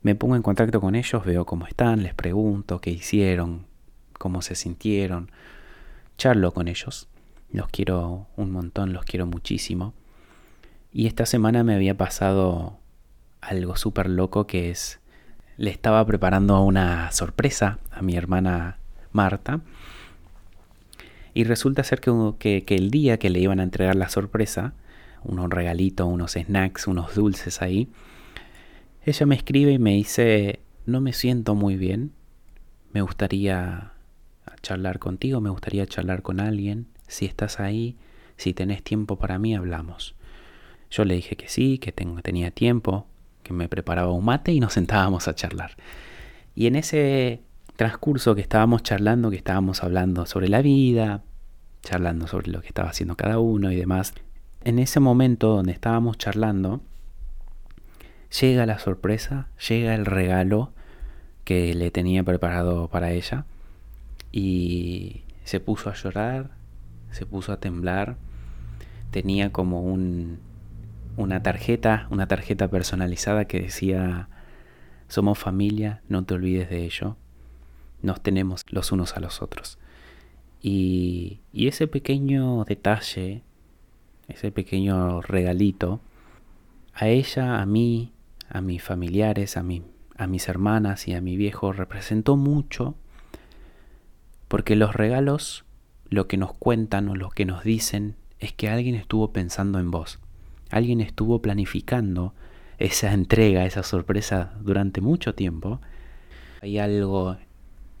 Me 0.00 0.14
pongo 0.14 0.34
en 0.34 0.42
contacto 0.42 0.80
con 0.80 0.94
ellos, 0.94 1.24
veo 1.26 1.44
cómo 1.44 1.66
están, 1.66 2.02
les 2.02 2.14
pregunto 2.14 2.80
qué 2.80 2.90
hicieron, 2.90 3.66
cómo 4.18 4.40
se 4.40 4.54
sintieron. 4.54 5.30
Charlo 6.16 6.52
con 6.54 6.68
ellos. 6.68 7.08
Los 7.52 7.68
quiero 7.68 8.28
un 8.34 8.50
montón, 8.50 8.94
los 8.94 9.04
quiero 9.04 9.26
muchísimo. 9.26 9.92
Y 10.90 11.06
esta 11.06 11.26
semana 11.26 11.64
me 11.64 11.74
había 11.74 11.98
pasado 11.98 12.78
algo 13.42 13.76
súper 13.76 14.08
loco 14.08 14.46
que 14.46 14.70
es, 14.70 15.00
le 15.62 15.70
estaba 15.70 16.04
preparando 16.04 16.60
una 16.60 17.12
sorpresa 17.12 17.78
a 17.92 18.02
mi 18.02 18.16
hermana 18.16 18.78
Marta. 19.12 19.60
Y 21.34 21.44
resulta 21.44 21.84
ser 21.84 22.00
que, 22.00 22.64
el 22.66 22.90
día 22.90 23.20
que 23.20 23.30
le 23.30 23.38
iban 23.38 23.60
a 23.60 23.62
entregar 23.62 23.94
la 23.94 24.08
sorpresa, 24.08 24.74
unos 25.22 25.48
regalitos, 25.50 26.08
unos 26.08 26.32
snacks, 26.32 26.88
unos 26.88 27.14
dulces 27.14 27.62
ahí, 27.62 27.88
ella 29.04 29.24
me 29.24 29.36
escribe 29.36 29.70
y 29.70 29.78
me 29.78 29.92
dice, 29.92 30.58
no 30.84 31.00
me 31.00 31.12
siento 31.12 31.54
muy 31.54 31.76
bien, 31.76 32.10
me 32.92 33.02
gustaría 33.02 33.92
charlar 34.62 34.98
contigo, 34.98 35.40
me 35.40 35.50
gustaría 35.50 35.86
charlar 35.86 36.22
con 36.22 36.40
alguien, 36.40 36.88
si 37.06 37.26
estás 37.26 37.60
ahí, 37.60 37.96
si 38.36 38.52
tenés 38.52 38.82
tiempo 38.82 39.16
para 39.16 39.38
mí, 39.38 39.54
hablamos. 39.54 40.16
Yo 40.90 41.04
le 41.04 41.14
dije 41.14 41.36
que 41.36 41.48
sí, 41.48 41.78
que 41.78 41.92
tenía 41.92 42.50
tiempo, 42.50 43.06
que 43.42 43.52
me 43.52 43.68
preparaba 43.68 44.12
un 44.12 44.24
mate 44.24 44.52
y 44.52 44.60
nos 44.60 44.72
sentábamos 44.74 45.28
a 45.28 45.34
charlar. 45.34 45.76
Y 46.54 46.66
en 46.66 46.76
ese 46.76 47.42
transcurso 47.76 48.34
que 48.34 48.42
estábamos 48.42 48.82
charlando, 48.82 49.30
que 49.30 49.36
estábamos 49.36 49.82
hablando 49.82 50.26
sobre 50.26 50.48
la 50.48 50.62
vida, 50.62 51.22
charlando 51.82 52.26
sobre 52.26 52.50
lo 52.50 52.60
que 52.60 52.68
estaba 52.68 52.90
haciendo 52.90 53.16
cada 53.16 53.38
uno 53.38 53.72
y 53.72 53.76
demás, 53.76 54.14
en 54.64 54.78
ese 54.78 55.00
momento 55.00 55.48
donde 55.48 55.72
estábamos 55.72 56.18
charlando, 56.18 56.80
llega 58.40 58.66
la 58.66 58.78
sorpresa, 58.78 59.48
llega 59.68 59.94
el 59.94 60.06
regalo 60.06 60.72
que 61.44 61.74
le 61.74 61.90
tenía 61.90 62.22
preparado 62.22 62.88
para 62.88 63.10
ella 63.12 63.44
y 64.30 65.22
se 65.44 65.60
puso 65.60 65.90
a 65.90 65.94
llorar, 65.94 66.50
se 67.10 67.26
puso 67.26 67.52
a 67.52 67.58
temblar, 67.58 68.16
tenía 69.10 69.50
como 69.50 69.82
un 69.82 70.38
una 71.16 71.42
tarjeta, 71.42 72.06
una 72.10 72.26
tarjeta 72.26 72.68
personalizada 72.68 73.44
que 73.46 73.60
decía, 73.60 74.28
somos 75.08 75.38
familia, 75.38 76.02
no 76.08 76.24
te 76.24 76.34
olvides 76.34 76.70
de 76.70 76.84
ello, 76.84 77.16
nos 78.00 78.22
tenemos 78.22 78.64
los 78.70 78.92
unos 78.92 79.16
a 79.16 79.20
los 79.20 79.42
otros. 79.42 79.78
Y, 80.60 81.40
y 81.52 81.68
ese 81.68 81.86
pequeño 81.86 82.64
detalle, 82.64 83.42
ese 84.28 84.52
pequeño 84.52 85.20
regalito, 85.20 86.00
a 86.94 87.08
ella, 87.08 87.60
a 87.60 87.66
mí, 87.66 88.12
a 88.48 88.60
mis 88.60 88.82
familiares, 88.82 89.56
a, 89.56 89.62
mí, 89.62 89.82
a 90.16 90.26
mis 90.26 90.48
hermanas 90.48 91.08
y 91.08 91.14
a 91.14 91.20
mi 91.20 91.36
viejo 91.36 91.72
representó 91.72 92.36
mucho, 92.36 92.94
porque 94.48 94.76
los 94.76 94.94
regalos 94.94 95.64
lo 96.08 96.28
que 96.28 96.36
nos 96.36 96.52
cuentan 96.52 97.08
o 97.08 97.16
lo 97.16 97.30
que 97.30 97.46
nos 97.46 97.64
dicen 97.64 98.16
es 98.38 98.52
que 98.52 98.68
alguien 98.68 98.94
estuvo 98.94 99.32
pensando 99.32 99.78
en 99.78 99.90
vos 99.90 100.20
alguien 100.72 101.02
estuvo 101.02 101.40
planificando 101.42 102.34
esa 102.78 103.12
entrega, 103.12 103.66
esa 103.66 103.82
sorpresa 103.82 104.54
durante 104.60 105.00
mucho 105.00 105.34
tiempo. 105.34 105.80
Hay 106.62 106.78
algo 106.78 107.36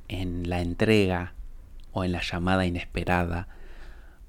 en 0.08 0.48
la 0.48 0.62
entrega 0.62 1.34
o 1.92 2.02
en 2.02 2.12
la 2.12 2.22
llamada 2.22 2.64
inesperada 2.64 3.46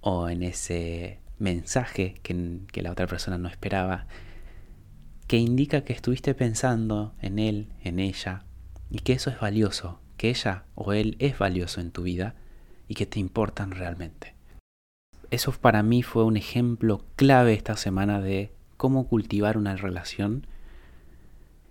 o 0.01 0.27
en 0.27 0.43
ese 0.43 1.19
mensaje 1.39 2.15
que, 2.21 2.81
la 2.81 2.91
otra 2.91 3.07
persona 3.07 3.37
no 3.37 3.47
esperaba 3.47 4.07
que 5.27 5.37
indica 5.37 5.81
que 5.81 5.93
estuviste 5.93 6.35
pensando 6.35 7.13
en 7.21 7.39
él, 7.39 7.69
en 7.81 7.99
ella 7.99 8.43
y 8.91 8.99
que 8.99 9.13
eso 9.13 9.29
es 9.29 9.39
valioso, 9.39 10.01
que 10.17 10.29
ella 10.29 10.65
o 10.75 10.91
él 10.91 11.15
es 11.19 11.39
valioso 11.39 11.79
en 11.79 11.91
tu 11.91 12.03
vida 12.03 12.35
y 12.89 12.95
que 12.95 13.05
te 13.05 13.19
importan 13.19 13.71
realmente 13.71 14.35
eso 15.33 15.51
para 15.51 15.81
mí 15.81 16.03
fue 16.03 16.23
un 16.23 16.37
ejemplo 16.37 17.03
clave 17.15 17.53
esta 17.53 17.75
semana 17.75 18.21
de 18.21 18.53
cómo 18.77 19.07
cultivar 19.07 19.57
una 19.57 19.75
relación 19.75 20.45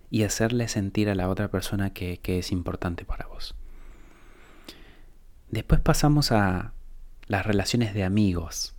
y 0.09 0.23
hacerle 0.23 0.67
sentir 0.67 1.09
a 1.09 1.15
la 1.15 1.29
otra 1.29 1.47
persona 1.47 1.91
que, 1.91 2.19
es 2.23 2.51
importante 2.51 3.05
para 3.05 3.25
vos. 3.27 3.55
Después 5.49 5.79
pasamos 5.79 6.33
a 6.33 6.73
las 7.27 7.45
relaciones 7.45 7.93
de 7.93 8.03
amigos, 8.03 8.75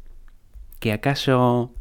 que 0.81 0.92
acá 0.92 1.14
yo 1.14 1.73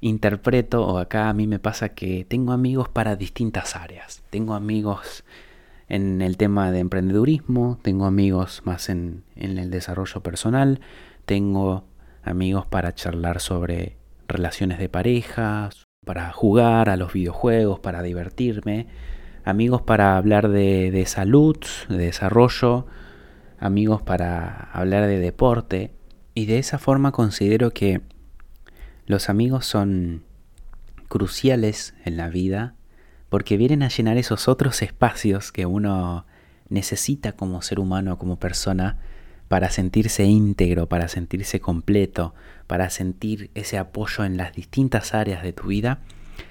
interpreto 0.00 0.86
o 0.86 0.98
acá 0.98 1.28
a 1.28 1.34
mí 1.34 1.46
me 1.46 1.58
pasa 1.58 1.90
que 1.90 2.24
tengo 2.24 2.52
amigos 2.52 2.88
para 2.88 3.14
distintas 3.14 3.76
áreas. 3.76 4.22
Tengo 4.30 4.54
amigos 4.54 5.22
en 5.88 6.22
el 6.22 6.38
tema 6.38 6.72
de 6.72 6.78
emprendedurismo, 6.78 7.78
tengo 7.82 8.06
amigos 8.06 8.62
más 8.64 8.88
en, 8.88 9.22
en 9.36 9.58
el 9.58 9.70
desarrollo 9.70 10.22
personal, 10.22 10.80
tengo 11.26 11.84
amigos 12.22 12.66
para 12.66 12.94
charlar 12.94 13.40
sobre 13.40 13.96
relaciones 14.28 14.78
de 14.78 14.88
pareja, 14.88 15.70
para 16.04 16.32
jugar 16.32 16.88
a 16.88 16.96
los 16.96 17.12
videojuegos, 17.12 17.80
para 17.80 18.02
divertirme, 18.02 18.86
amigos 19.44 19.82
para 19.82 20.16
hablar 20.16 20.48
de, 20.48 21.04
salud, 21.06 21.56
de 21.88 21.96
desarrollo, 21.96 22.86
amigos 23.58 24.02
para 24.02 24.70
hablar 24.72 25.06
de 25.06 25.18
deporte. 25.18 25.94
Y 26.34 26.46
de 26.46 26.58
esa 26.58 26.78
forma 26.78 27.12
considero 27.12 27.70
que 27.72 28.00
los 29.06 29.28
amigos 29.28 29.66
son 29.66 30.24
cruciales 31.08 31.94
en 32.04 32.16
la 32.16 32.28
vida 32.28 32.74
porque 33.28 33.56
vienen 33.56 33.82
a 33.82 33.88
llenar 33.88 34.16
esos 34.16 34.48
otros 34.48 34.82
espacios 34.82 35.52
que 35.52 35.66
uno 35.66 36.26
necesita 36.68 37.32
como 37.32 37.62
ser 37.62 37.80
humano, 37.80 38.18
como 38.18 38.38
persona, 38.38 38.98
para 39.52 39.68
sentirse 39.68 40.24
íntegro, 40.24 40.88
para 40.88 41.08
sentirse 41.08 41.60
completo, 41.60 42.34
para 42.66 42.88
sentir 42.88 43.50
ese 43.52 43.76
apoyo 43.76 44.24
en 44.24 44.38
las 44.38 44.54
distintas 44.54 45.12
áreas 45.12 45.42
de 45.42 45.52
tu 45.52 45.64
vida, 45.64 46.00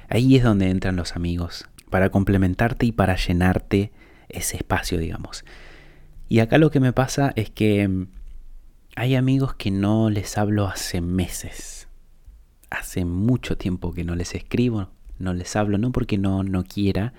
ahí 0.08 0.36
es 0.36 0.44
donde 0.44 0.70
entran 0.70 0.98
los 0.98 1.16
amigos, 1.16 1.68
para 1.90 2.12
complementarte 2.12 2.86
y 2.86 2.92
para 2.92 3.16
llenarte 3.16 3.92
ese 4.30 4.58
espacio, 4.58 5.00
digamos. 5.00 5.46
Y 6.30 6.42
acá 6.42 6.60
lo 6.60 6.70
que 6.70 6.80
me 6.80 6.94
pasa 6.94 7.34
es 7.36 7.50
que 7.50 7.88
mm, 7.88 8.06
hay 8.96 9.16
amigos 9.16 9.56
que 9.56 9.72
no 9.72 10.12
les 10.12 10.38
hablo 10.38 10.68
hace 10.68 11.02
meses. 11.02 11.88
Hace 12.70 13.04
mucho 13.04 13.58
tiempo 13.58 13.94
que 13.94 14.04
no 14.04 14.14
les 14.14 14.36
escribo, 14.36 14.92
no 15.18 15.34
les 15.34 15.56
hablo, 15.56 15.80
no 15.80 15.92
porque 15.92 16.20
no, 16.20 16.44
no 16.44 16.64
quiera, 16.66 17.14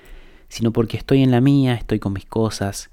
sino 0.48 0.72
porque 0.72 0.96
estoy 0.96 1.24
en 1.24 1.32
la 1.32 1.40
mía, 1.40 1.74
estoy 1.74 1.98
con 1.98 2.12
mis 2.12 2.26
cosas, 2.26 2.88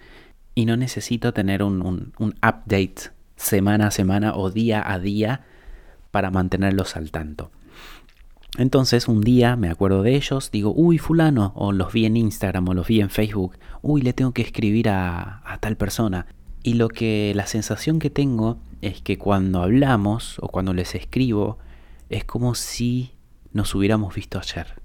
y 0.60 0.66
no 0.66 0.76
necesito 0.76 1.32
tener 1.32 1.64
un, 1.64 2.12
update 2.20 3.12
semana 3.38 3.88
a 3.88 3.92
semana 3.92 4.36
o 4.36 4.52
día 4.52 4.84
a 4.86 5.00
día 5.00 5.46
para 6.12 6.32
mantenerlos 6.32 6.98
al 6.98 7.12
tanto. 7.12 7.50
Entonces 8.58 9.08
un 9.08 9.22
día 9.22 9.56
me 9.56 9.70
acuerdo 9.70 10.04
de 10.04 10.16
ellos, 10.18 10.52
digo, 10.52 10.74
uy, 10.76 10.98
fulano, 10.98 11.54
o 11.56 11.72
los 11.72 11.94
vi 11.94 12.06
en 12.06 12.18
Instagram 12.18 12.68
o 12.68 12.74
los 12.74 12.88
vi 12.88 13.00
en 13.00 13.10
Facebook, 13.10 13.58
uy, 13.82 14.02
le 14.02 14.12
tengo 14.12 14.34
que 14.34 14.42
escribir 14.42 14.90
a, 14.90 15.42
a, 15.50 15.60
tal 15.60 15.78
persona. 15.78 16.26
Y 16.62 16.74
lo 16.74 16.90
que 16.90 17.32
la 17.36 17.46
sensación 17.46 18.00
que 18.00 18.10
tengo 18.10 18.60
es 18.82 19.02
que 19.02 19.18
cuando 19.18 19.64
hablamos 19.64 20.40
o 20.42 20.50
cuando 20.50 20.74
les 20.74 20.94
escribo, 20.94 21.58
es 22.10 22.26
como 22.26 22.54
si 22.54 23.12
nos 23.54 23.74
hubiéramos 23.76 24.14
visto 24.14 24.38
ayer. 24.40 24.82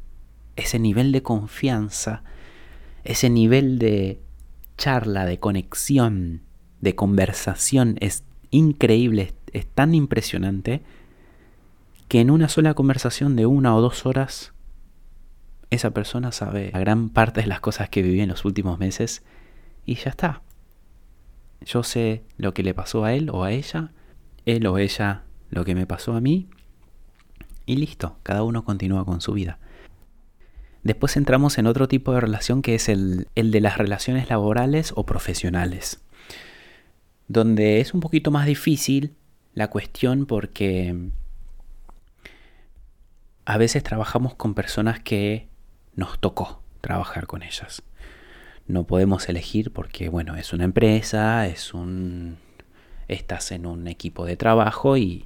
Ese 0.55 0.79
nivel 0.79 1.11
de 1.11 1.25
confianza, 1.25 2.23
ese 3.03 3.29
nivel 3.29 3.81
de 3.81 4.21
charla, 4.77 5.25
de 5.25 5.39
conexión, 5.39 6.43
de 6.81 6.95
conversación 6.95 7.97
es 8.01 8.25
increíble, 8.51 9.35
es 9.53 9.67
tan 9.67 9.95
impresionante 9.95 10.83
que 12.09 12.21
en 12.21 12.31
una 12.31 12.49
sola 12.49 12.75
conversación 12.75 13.37
de 13.37 13.47
una 13.47 13.75
o 13.75 13.81
dos 13.81 14.07
horas 14.07 14.53
esa 15.71 15.91
persona 15.91 16.31
sabe 16.33 16.71
la 16.73 16.79
gran 16.79 17.09
parte 17.09 17.41
de 17.41 17.47
las 17.47 17.61
cosas 17.61 17.89
que 17.89 18.03
viví 18.03 18.21
en 18.21 18.29
los 18.29 18.45
últimos 18.45 18.79
meses 18.79 19.23
y 19.85 19.97
ya 19.97 20.11
está. 20.11 20.43
Yo 21.63 21.83
sé 21.83 22.23
lo 22.37 22.55
que 22.55 22.63
le 22.63 22.75
pasó 22.75 23.05
a 23.05 23.15
él 23.15 23.31
o 23.31 23.45
a 23.45 23.53
ella, 23.53 23.93
él 24.45 24.67
o 24.67 24.79
ella 24.79 25.25
lo 25.51 25.65
que 25.65 25.75
me 25.75 25.87
pasó 25.87 26.15
a 26.15 26.21
mí 26.21 26.49
y 27.67 27.77
listo, 27.77 28.19
cada 28.23 28.43
uno 28.43 28.65
continúa 28.65 29.05
con 29.05 29.21
su 29.21 29.33
vida. 29.33 29.59
Después 30.85 31.17
entramos 31.17 31.57
en 31.57 31.67
otro 31.67 31.89
tipo 31.89 32.13
de 32.13 32.21
relación 32.21 32.61
que 32.61 32.75
es 32.75 32.91
el, 32.91 33.27
de 33.35 33.61
las 33.63 33.79
relaciones 33.79 34.29
laborales 34.29 34.93
o 34.95 35.07
profesionales, 35.07 36.03
donde 37.27 37.81
es 37.81 37.95
un 37.95 38.01
poquito 38.01 38.31
más 38.31 38.45
difícil 38.45 39.15
la 39.55 39.71
cuestión 39.71 40.27
porque 40.27 40.95
a 43.47 43.57
veces 43.57 43.83
trabajamos 43.83 44.35
con 44.35 44.53
personas 44.53 45.01
que 45.01 45.49
nos 45.97 46.19
tocó 46.19 46.63
trabajar 46.83 47.27
con 47.27 47.43
ellas. 47.43 47.83
No 48.67 48.85
podemos 48.85 49.27
elegir 49.31 49.73
porque, 49.73 50.11
bueno, 50.11 50.37
es 50.37 50.53
una 50.53 50.65
empresa, 50.65 51.47
es 51.47 51.73
un... 51.73 52.37
estás 53.09 53.53
en 53.53 53.65
un 53.65 53.89
equipo 53.89 54.27
de 54.27 54.37
trabajo 54.37 54.99
y 54.99 55.25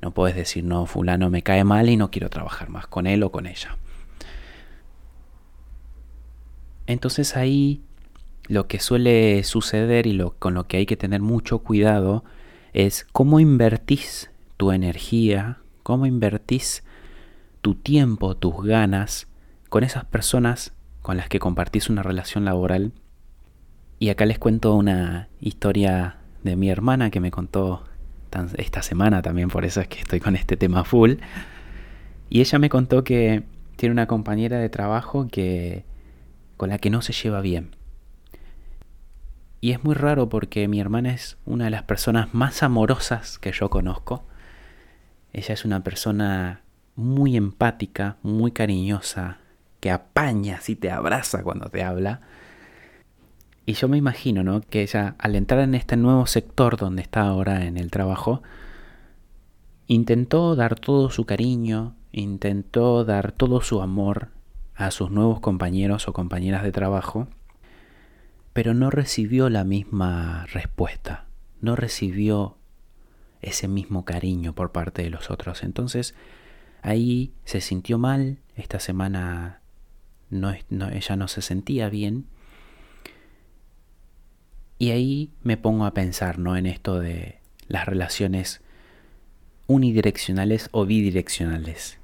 no 0.00 0.12
puedes 0.12 0.36
decir, 0.36 0.64
no, 0.64 0.86
fulano 0.86 1.28
me 1.28 1.42
cae 1.42 1.64
mal 1.64 1.90
y 1.90 1.98
no 1.98 2.10
quiero 2.10 2.30
trabajar 2.30 2.70
más 2.70 2.86
con 2.86 3.06
él 3.06 3.22
o 3.22 3.30
con 3.30 3.46
ella. 3.46 3.76
Entonces 6.90 7.36
ahí 7.36 7.82
lo 8.48 8.66
que 8.66 8.80
suele 8.80 9.44
suceder 9.44 10.08
y 10.08 10.12
lo, 10.12 10.32
con 10.38 10.54
lo 10.54 10.66
que 10.66 10.78
hay 10.78 10.86
que 10.86 10.96
tener 10.96 11.20
mucho 11.20 11.60
cuidado 11.60 12.24
es 12.72 13.06
cómo 13.12 13.38
invertís 13.38 14.30
tu 14.56 14.72
energía, 14.72 15.58
cómo 15.84 16.06
invertís 16.06 16.82
tu 17.60 17.76
tiempo, 17.76 18.36
tus 18.36 18.64
ganas 18.64 19.28
con 19.68 19.84
esas 19.84 20.04
personas 20.04 20.72
con 21.00 21.16
las 21.16 21.28
que 21.28 21.38
compartís 21.38 21.88
una 21.90 22.02
relación 22.02 22.44
laboral. 22.44 22.92
Y 24.00 24.08
acá 24.08 24.26
les 24.26 24.40
cuento 24.40 24.74
una 24.74 25.28
historia 25.40 26.16
de 26.42 26.56
mi 26.56 26.70
hermana 26.70 27.10
que 27.10 27.20
me 27.20 27.30
contó 27.30 27.84
esta 28.56 28.82
semana 28.82 29.22
también, 29.22 29.48
por 29.48 29.64
eso 29.64 29.80
es 29.80 29.88
que 29.88 30.00
estoy 30.00 30.18
con 30.18 30.34
este 30.34 30.56
tema 30.56 30.84
full. 30.84 31.14
Y 32.30 32.40
ella 32.40 32.58
me 32.58 32.68
contó 32.68 33.04
que 33.04 33.44
tiene 33.76 33.92
una 33.92 34.06
compañera 34.06 34.58
de 34.58 34.68
trabajo 34.68 35.28
que 35.28 35.84
con 36.60 36.68
la 36.68 36.76
que 36.76 36.90
no 36.90 37.00
se 37.00 37.14
lleva 37.14 37.40
bien. 37.40 37.74
Y 39.62 39.70
es 39.70 39.82
muy 39.82 39.94
raro 39.94 40.28
porque 40.28 40.68
mi 40.68 40.78
hermana 40.78 41.14
es 41.14 41.38
una 41.46 41.64
de 41.64 41.70
las 41.70 41.84
personas 41.84 42.34
más 42.34 42.62
amorosas 42.62 43.38
que 43.38 43.50
yo 43.50 43.70
conozco. 43.70 44.26
Ella 45.32 45.54
es 45.54 45.64
una 45.64 45.82
persona 45.82 46.60
muy 46.96 47.38
empática, 47.38 48.18
muy 48.22 48.52
cariñosa, 48.52 49.38
que 49.80 49.90
apaña, 49.90 50.56
así 50.56 50.76
te 50.76 50.90
abraza 50.90 51.42
cuando 51.42 51.70
te 51.70 51.82
habla. 51.82 52.20
Y 53.64 53.72
yo 53.72 53.88
me 53.88 53.96
imagino, 53.96 54.42
¿no? 54.42 54.60
Que 54.60 54.82
ella, 54.82 55.14
al 55.16 55.36
entrar 55.36 55.60
en 55.60 55.74
este 55.74 55.96
nuevo 55.96 56.26
sector 56.26 56.76
donde 56.76 57.00
está 57.00 57.22
ahora 57.22 57.64
en 57.64 57.78
el 57.78 57.90
trabajo, 57.90 58.42
intentó 59.86 60.56
dar 60.56 60.78
todo 60.78 61.08
su 61.08 61.24
cariño, 61.24 61.94
intentó 62.12 63.06
dar 63.06 63.32
todo 63.32 63.62
su 63.62 63.80
amor 63.80 64.28
a 64.80 64.90
sus 64.90 65.10
nuevos 65.10 65.40
compañeros 65.40 66.08
o 66.08 66.14
compañeras 66.14 66.62
de 66.62 66.72
trabajo, 66.72 67.28
pero 68.54 68.72
no 68.72 68.90
recibió 68.90 69.50
la 69.50 69.62
misma 69.62 70.46
respuesta, 70.46 71.26
no 71.60 71.76
recibió 71.76 72.56
ese 73.42 73.68
mismo 73.68 74.06
cariño 74.06 74.54
por 74.54 74.72
parte 74.72 75.02
de 75.02 75.10
los 75.10 75.30
otros. 75.30 75.64
Entonces, 75.64 76.14
ahí 76.80 77.34
se 77.44 77.60
sintió 77.60 77.98
mal, 77.98 78.38
esta 78.56 78.80
semana 78.80 79.60
no, 80.30 80.50
ella 80.50 81.16
no 81.16 81.28
se 81.28 81.42
sentía 81.42 81.90
bien. 81.90 82.24
Y 84.78 84.92
ahí 84.92 85.30
me 85.42 85.58
pongo 85.58 85.84
a 85.84 85.92
pensar 85.92 86.38
¿no? 86.38 86.56
en 86.56 86.64
esto 86.64 86.98
de 87.00 87.38
las 87.68 87.84
relaciones 87.84 88.62
unidireccionales 89.66 90.70
o 90.72 90.86
bidireccionales. 90.86 91.99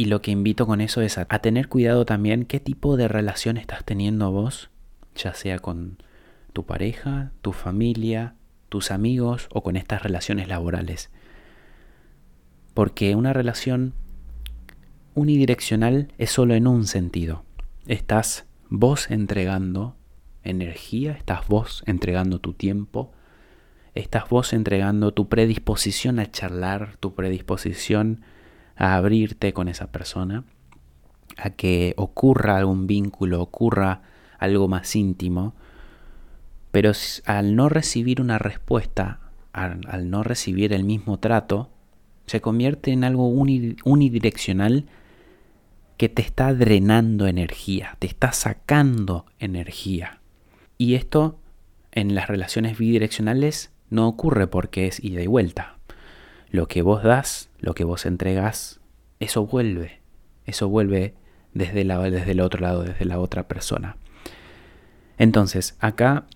Y 0.00 0.06
lo 0.06 0.22
que 0.22 0.30
invito 0.30 0.66
con 0.66 0.80
eso 0.80 1.02
es 1.02 1.18
a, 1.18 1.26
tener 1.26 1.68
cuidado 1.68 2.06
también 2.06 2.46
qué 2.46 2.58
tipo 2.58 2.96
de 2.96 3.06
relación 3.06 3.58
estás 3.58 3.84
teniendo 3.84 4.32
vos, 4.32 4.70
ya 5.14 5.34
sea 5.34 5.58
con 5.58 5.98
tu 6.54 6.64
pareja, 6.64 7.32
tu 7.42 7.52
familia, 7.52 8.34
tus 8.70 8.92
amigos 8.92 9.46
o 9.52 9.62
con 9.62 9.76
estas 9.76 10.02
relaciones 10.02 10.48
laborales. 10.48 11.10
Porque 12.72 13.14
una 13.14 13.34
relación 13.34 13.92
unidireccional 15.12 16.14
es 16.16 16.30
solo 16.30 16.54
en 16.54 16.66
un 16.66 16.86
sentido. 16.86 17.44
Estás 17.86 18.46
vos 18.70 19.10
entregando 19.10 19.96
energía, 20.42 21.12
estás 21.12 21.46
vos 21.46 21.82
entregando 21.84 22.38
tu 22.38 22.54
tiempo, 22.54 23.12
estás 23.94 24.30
vos 24.30 24.54
entregando 24.54 25.12
tu 25.12 25.28
predisposición 25.28 26.20
a 26.20 26.30
charlar, 26.30 26.96
tu 27.00 27.14
predisposición 27.14 28.22
a 28.80 28.96
abrirte 28.96 29.52
con 29.52 29.68
esa 29.68 29.92
persona, 29.92 30.42
a 31.36 31.50
que 31.50 31.92
ocurra 31.98 32.56
algún 32.56 32.86
vínculo, 32.86 33.42
ocurra 33.42 34.00
algo 34.38 34.68
más 34.68 34.96
íntimo, 34.96 35.54
pero 36.70 36.92
al 37.26 37.56
no 37.56 37.68
recibir 37.68 38.22
una 38.22 38.38
respuesta, 38.38 39.20
al, 39.52 40.08
no 40.08 40.22
recibir 40.22 40.72
el 40.72 40.84
mismo 40.84 41.18
trato, 41.18 41.68
se 42.24 42.40
convierte 42.40 42.90
en 42.92 43.04
algo 43.04 43.28
unidireccional 43.28 44.86
que 45.98 46.08
te 46.08 46.22
está 46.22 46.54
drenando 46.54 47.26
energía, 47.26 47.96
te 47.98 48.06
está 48.06 48.32
sacando 48.32 49.26
energía. 49.38 50.20
Y 50.78 50.94
esto 50.94 51.38
en 51.92 52.14
las 52.14 52.28
relaciones 52.28 52.78
bidireccionales 52.78 53.72
no 53.90 54.08
ocurre 54.08 54.46
porque 54.46 54.86
es 54.86 55.04
ida 55.04 55.20
y 55.20 55.26
vuelta. 55.26 55.79
Lo 56.50 56.66
que 56.66 56.82
vos 56.82 57.02
das, 57.02 57.50
lo 57.58 57.74
que 57.74 57.84
vos 57.84 58.06
entregas, 58.06 58.80
eso 59.20 59.46
vuelve. 59.46 60.00
Eso 60.46 60.68
vuelve 60.68 61.14
desde, 61.54 61.84
desde 61.84 62.30
el 62.30 62.40
otro 62.40 62.60
lado, 62.60 62.82
desde 62.82 63.04
la 63.04 63.18
otra 63.18 63.46
persona. 63.46 63.96
Entonces, 65.18 65.76
acá 65.80 66.26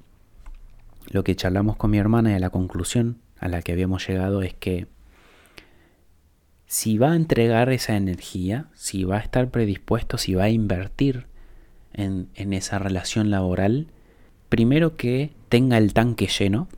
lo 1.11 1.25
que 1.25 1.37
charlamos 1.37 1.77
con 1.77 1.91
mi 1.91 1.99
hermana 1.99 2.33
y 2.33 2.35
a 2.35 2.39
la 2.39 2.51
conclusión 2.51 3.19
a 3.39 3.49
la 3.49 3.63
que 3.63 3.73
habíamos 3.73 4.07
llegado 4.07 4.43
es 4.43 4.55
que 4.55 4.87
si 6.67 6.99
va 6.99 7.13
a 7.13 7.17
entregar 7.17 7.71
esa 7.71 7.97
energía, 7.97 8.67
si 8.75 9.05
va 9.05 9.19
a 9.19 9.21
estar 9.21 9.51
predispuesto, 9.51 10.19
si 10.19 10.35
va 10.35 10.45
a 10.45 10.51
invertir 10.51 11.27
en, 11.93 12.29
esa 12.35 12.79
relación 12.79 13.31
laboral, 13.31 13.87
primero 14.49 14.97
que 14.97 15.31
tenga 15.49 15.79
el 15.79 15.95
tanque 15.95 16.27
lleno. 16.27 16.69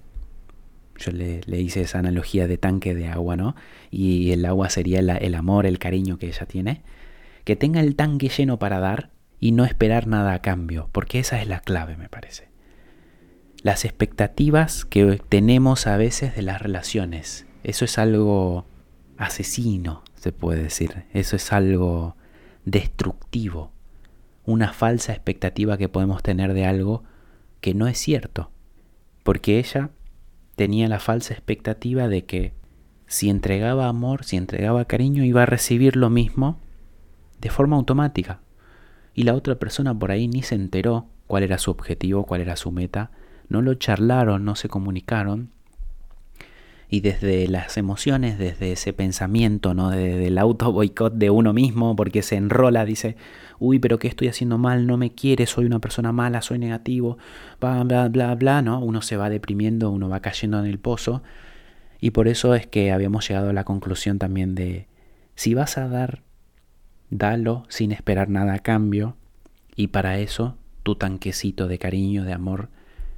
Yo 0.99 1.13
le, 1.13 1.41
hice 1.61 1.83
esa 1.83 1.99
analogía 1.99 2.47
de 2.47 2.59
tanque 2.59 2.95
de 2.95 3.09
agua, 3.09 3.37
¿no? 3.37 3.55
Y 3.91 4.33
el 4.33 4.45
agua 4.45 4.71
sería 4.71 5.01
el 5.01 5.35
amor, 5.35 5.67
el 5.67 5.79
cariño 5.79 6.19
que 6.19 6.29
ella 6.29 6.47
tiene. 6.47 6.83
Que 7.45 7.57
tenga 7.57 7.81
el 7.81 7.97
tanque 7.97 8.29
lleno 8.29 8.59
para 8.59 8.81
dar 8.81 9.11
y 9.39 9.53
no 9.53 9.65
esperar 9.65 10.07
nada 10.07 10.35
a 10.35 10.43
cambio, 10.43 10.89
porque 10.93 11.19
esa 11.19 11.41
es 11.41 11.49
la 11.49 11.61
clave, 11.61 11.97
me 11.97 12.09
parece. 12.09 12.49
Las 13.63 13.85
expectativas 13.85 14.85
que 14.85 15.21
tenemos 15.29 15.87
a 15.87 15.97
veces 15.97 16.35
de 16.35 16.43
las 16.43 16.61
relaciones, 16.61 17.47
eso 17.63 17.85
es 17.85 17.99
algo 17.99 18.67
asesino, 19.19 20.03
se 20.15 20.33
puede 20.33 20.63
decir. 20.63 21.05
Eso 21.13 21.37
es 21.37 21.53
algo 21.53 22.17
destructivo, 22.65 23.73
una 24.45 24.73
falsa 24.73 25.13
expectativa 25.13 25.77
que 25.77 25.89
podemos 25.89 26.23
tener 26.23 26.55
de 26.55 26.67
algo 26.67 27.05
que 27.61 27.75
no 27.75 27.87
es 27.89 27.99
cierto. 27.99 28.51
Porque 29.23 29.59
ella 29.59 29.91
tenía 30.57 30.89
la 30.89 30.99
falsa 30.99 31.35
expectativa 31.35 32.09
de 32.09 32.25
que 32.25 32.53
si 33.07 33.31
entregaba 33.31 33.89
amor, 33.89 34.25
si 34.25 34.37
entregaba 34.37 34.87
cariño, 34.87 35.25
iba 35.25 35.45
a 35.45 35.47
recibir 35.47 35.97
lo 35.97 36.11
mismo 36.11 36.59
de 37.41 37.51
forma 37.51 37.77
automática. 37.77 38.41
Y 39.15 39.23
la 39.23 39.35
otra 39.35 39.55
persona 39.57 39.97
por 39.97 40.11
ahí 40.11 40.27
ni 40.27 40.43
se 40.43 40.57
enteró 40.57 41.07
cuál 41.27 41.43
era 41.43 41.59
su 41.59 41.71
objetivo, 41.71 42.25
cuál 42.25 42.41
era 42.41 42.57
su 42.57 42.73
meta, 42.73 43.11
no 43.49 43.63
lo 43.63 43.75
charlaron, 43.75 44.45
no 44.45 44.57
se 44.57 44.69
comunicaron 44.69 45.51
y 46.89 47.01
desde 47.01 47.49
las 47.49 47.77
emociones, 47.77 48.39
desde 48.39 48.73
ese 48.73 48.93
pensamiento, 48.93 49.75
¿no? 49.75 49.91
Desde 49.91 50.29
el 50.29 50.39
auto 50.39 50.71
boicot 50.73 51.15
de 51.15 51.31
uno 51.31 51.53
mismo, 51.53 51.97
porque 51.97 52.23
se 52.23 52.37
enrola, 52.37 52.85
dice, 52.85 53.17
uy, 53.59 53.79
pero 53.79 53.99
¿qué 53.99 54.09
estoy 54.09 54.29
haciendo 54.29 54.59
mal? 54.59 54.87
No 54.87 54.97
me 54.97 55.13
quiere, 55.13 55.47
soy 55.47 55.67
una 55.67 55.79
persona 55.79 56.13
mala, 56.13 56.43
soy 56.43 56.59
negativo, 56.59 57.19
bla, 57.61 57.83
bla, 57.85 58.09
bla, 58.09 58.35
bla, 58.35 58.63
¿no? 58.63 58.81
Uno 58.81 59.03
se 59.03 59.17
va 59.17 59.31
deprimiendo, 59.31 59.91
uno 59.91 60.09
va 60.09 60.21
cayendo 60.21 60.59
en 60.61 60.67
el 60.67 60.79
pozo. 60.79 61.23
Y 62.01 62.11
por 62.11 62.29
eso 62.29 62.55
es 62.55 62.67
que 62.67 62.93
habíamos 62.93 63.29
llegado 63.29 63.51
a 63.51 63.53
la 63.53 63.65
conclusión 63.65 64.19
también 64.19 64.55
de, 64.55 64.87
si 65.35 65.55
vas 65.55 65.79
a 65.79 65.89
dar, 65.89 66.23
dalo 67.11 67.65
sin 67.69 67.93
esperar 67.93 68.29
nada 68.29 68.55
a 68.55 68.59
cambio. 68.61 69.17
Y 69.75 69.89
para 69.89 70.19
eso, 70.19 70.57
tu 70.83 70.97
tanquecito 70.97 71.69
de 71.69 71.79
cariño, 71.79 72.25
de 72.25 72.33
amor, 72.33 72.71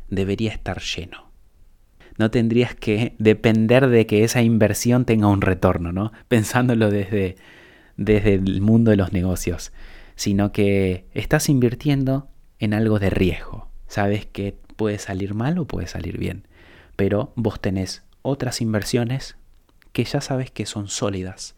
debería 0.09 0.53
estar 0.53 0.81
lleno 0.81 1.29
no 2.19 2.31
tendrías 2.31 2.75
que 2.75 3.15
depender 3.19 3.87
de 3.87 4.07
que 4.07 4.25
esa 4.25 4.43
inversión 4.43 5.05
tenga 5.05 5.29
un 5.29 5.41
retorno, 5.41 5.93
¿no? 5.93 6.13
Pensándolo 6.27 6.91
desde, 6.91 7.37
desde 7.97 8.35
el 8.35 8.61
mundo 8.61 8.91
de 8.91 8.97
los 8.97 9.13
negocios, 9.13 9.73
sino 10.19 10.53
que 10.53 11.07
estás 11.15 11.49
invirtiendo 11.49 12.29
en 12.59 12.75
algo 12.75 12.99
de 12.99 13.09
riesgo. 13.09 13.71
Sabes 13.87 14.27
que 14.27 14.59
puede 14.77 14.99
salir 14.99 15.33
mal 15.33 15.57
o 15.59 15.67
puede 15.67 15.87
salir 15.87 16.19
bien, 16.19 16.47
pero 16.97 17.33
vos 17.37 17.59
tenés 17.61 18.05
otras 18.21 18.61
inversiones 18.61 19.39
que 19.93 20.05
ya 20.05 20.21
sabes 20.21 20.51
que 20.51 20.67
son 20.67 20.89
sólidas. 20.89 21.57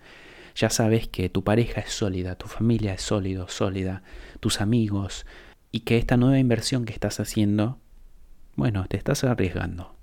Ya 0.54 0.70
sabes 0.70 1.08
que 1.08 1.28
tu 1.28 1.42
pareja 1.42 1.80
es 1.80 1.90
sólida, 1.90 2.36
tu 2.36 2.46
familia 2.46 2.94
es 2.94 3.02
sólido, 3.02 3.48
sólida, 3.48 4.02
tus 4.38 4.60
amigos, 4.60 5.26
y 5.72 5.80
que 5.80 5.98
esta 5.98 6.16
nueva 6.16 6.38
inversión 6.38 6.84
que 6.84 6.92
estás 6.92 7.18
haciendo, 7.18 7.78
bueno, 8.54 8.84
te 8.86 8.96
estás 8.96 9.24
arriesgando 9.24 9.96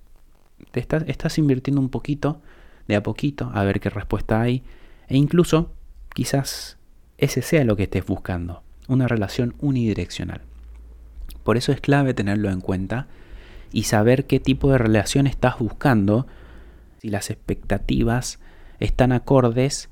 te 0.71 0.79
estás, 0.79 1.37
invirtiendo 1.37 1.81
un 1.81 1.89
poquito, 1.89 2.41
de 2.87 2.95
a 2.95 3.03
poquito, 3.03 3.51
a 3.53 3.63
ver 3.63 3.79
qué 3.79 3.89
respuesta 3.89 4.41
hay. 4.41 4.63
E 5.07 5.17
incluso, 5.17 5.73
quizás 6.13 6.76
ese 7.17 7.41
sea 7.41 7.63
lo 7.63 7.75
que 7.75 7.83
estés 7.83 8.05
buscando, 8.05 8.63
una 8.87 9.07
relación 9.07 9.55
unidireccional. 9.59 10.41
Por 11.43 11.57
eso 11.57 11.71
es 11.71 11.81
clave 11.81 12.13
tenerlo 12.13 12.49
en 12.49 12.61
cuenta 12.61 13.07
y 13.71 13.83
saber 13.83 14.25
qué 14.25 14.39
tipo 14.39 14.71
de 14.71 14.77
relación 14.77 15.27
estás 15.27 15.59
buscando, 15.59 16.27
si 17.01 17.09
las 17.09 17.29
expectativas 17.29 18.39
están 18.79 19.11
acordes 19.11 19.89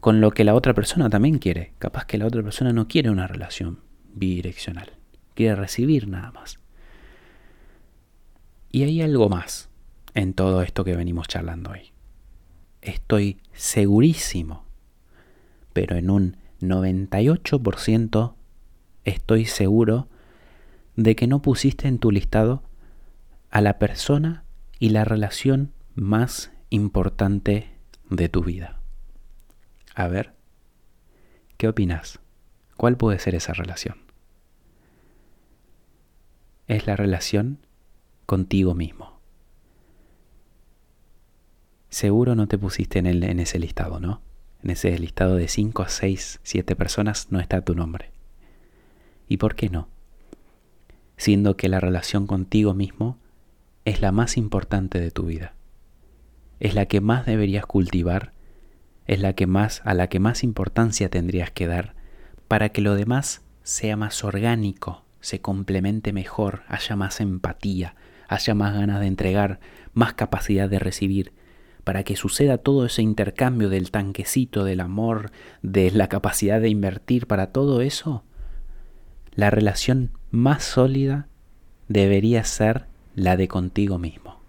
con 0.00 0.20
lo 0.20 0.32
que 0.32 0.44
la 0.44 0.54
otra 0.54 0.74
persona 0.74 1.08
también 1.08 1.38
quiere. 1.38 1.72
Capaz 1.78 2.04
que 2.04 2.18
la 2.18 2.26
otra 2.26 2.42
persona 2.42 2.72
no 2.72 2.88
quiere 2.88 3.10
una 3.10 3.26
relación 3.26 3.80
bidireccional, 4.12 4.92
quiere 5.34 5.54
recibir 5.54 6.08
nada 6.08 6.30
más. 6.32 6.58
Y 8.70 8.82
hay 8.82 9.00
algo 9.02 9.28
más 9.28 9.70
en 10.14 10.34
todo 10.34 10.62
esto 10.62 10.84
que 10.84 10.96
venimos 10.96 11.28
charlando 11.28 11.70
hoy. 11.70 11.92
Estoy 12.82 13.40
segurísimo, 13.52 14.64
pero 15.72 15.96
en 15.96 16.10
un 16.10 16.36
98% 16.70 18.34
estoy 19.04 19.44
seguro 19.44 20.08
de 20.96 21.16
que 21.16 21.26
no 21.26 21.42
pusiste 21.42 21.88
en 21.88 21.98
tu 21.98 22.10
listado 22.10 22.62
a 23.50 23.60
la 23.60 23.78
persona 23.78 24.44
y 24.78 24.90
la 24.90 25.04
relación 25.04 25.72
más 25.94 26.52
importante 26.70 27.70
de 28.10 28.28
tu 28.28 28.42
vida. 28.42 28.80
A 29.94 30.08
ver, 30.08 30.34
¿qué 31.56 31.68
opinas? 31.68 32.20
¿Cuál 32.76 32.96
puede 32.96 33.18
ser 33.18 33.34
esa 33.34 33.52
relación? 33.52 33.98
Es 36.66 36.86
la 36.86 36.96
relación 36.96 37.58
contigo 38.26 38.74
mismo. 38.74 39.20
Seguro 41.90 42.34
no 42.34 42.48
te 42.48 42.58
pusiste 42.58 42.98
en, 42.98 43.06
en 43.06 43.38
ese 43.38 43.58
listado, 43.58 44.00
¿no? 44.00 44.20
En 44.64 44.70
ese 44.70 44.98
listado 44.98 45.36
de 45.36 45.46
5, 45.46 45.84
6, 45.86 46.40
7 46.42 46.74
personas 46.74 47.30
no 47.30 47.38
está 47.38 47.60
tu 47.60 47.74
nombre. 47.74 48.12
¿Y 49.28 49.36
por 49.36 49.56
qué 49.56 49.68
no? 49.68 49.88
Siendo 51.18 51.58
que 51.58 51.68
la 51.68 51.80
relación 51.80 52.26
contigo 52.26 52.72
mismo 52.72 53.18
es 53.84 54.00
la 54.00 54.10
más 54.10 54.38
importante 54.38 54.98
de 54.98 55.10
tu 55.10 55.26
vida. 55.26 55.52
Es 56.60 56.74
la 56.74 56.86
que 56.86 57.02
más 57.02 57.26
deberías 57.26 57.66
cultivar, 57.66 58.32
es 59.06 59.20
la 59.20 59.34
que 59.34 59.46
más 59.46 59.82
a 59.84 59.92
la 59.92 60.08
que 60.08 60.18
más 60.18 60.42
importancia 60.42 61.10
tendrías 61.10 61.50
que 61.50 61.66
dar 61.66 61.94
para 62.48 62.70
que 62.70 62.80
lo 62.80 62.94
demás 62.94 63.42
sea 63.64 63.98
más 63.98 64.24
orgánico, 64.24 65.04
se 65.20 65.42
complemente 65.42 66.14
mejor, 66.14 66.62
haya 66.68 66.96
más 66.96 67.20
empatía, 67.20 67.96
haya 68.28 68.54
más 68.54 68.72
ganas 68.72 69.00
de 69.00 69.08
entregar, 69.08 69.60
más 69.92 70.14
capacidad 70.14 70.70
de 70.70 70.78
recibir, 70.78 71.34
para 71.84 72.02
que 72.02 72.16
suceda 72.16 72.58
todo 72.58 72.86
ese 72.86 73.02
intercambio 73.02 73.68
del 73.68 73.90
tanquecito, 73.90 74.64
del 74.64 74.80
amor, 74.80 75.30
de 75.62 75.90
la 75.90 76.08
capacidad 76.08 76.60
de 76.60 76.70
invertir, 76.70 77.26
para 77.26 77.52
todo 77.52 77.82
eso, 77.82 78.24
la 79.34 79.50
relación 79.50 80.10
más 80.30 80.64
sólida 80.64 81.28
debería 81.88 82.42
ser 82.44 82.86
la 83.14 83.36
de 83.36 83.48
contigo 83.48 83.98
mismo. 83.98 84.40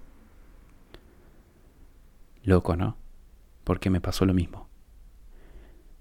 Loco, 2.43 2.75
¿no? 2.75 2.97
Porque 3.63 3.89
me 3.89 4.01
pasó 4.01 4.25
lo 4.25 4.33
mismo. 4.33 4.69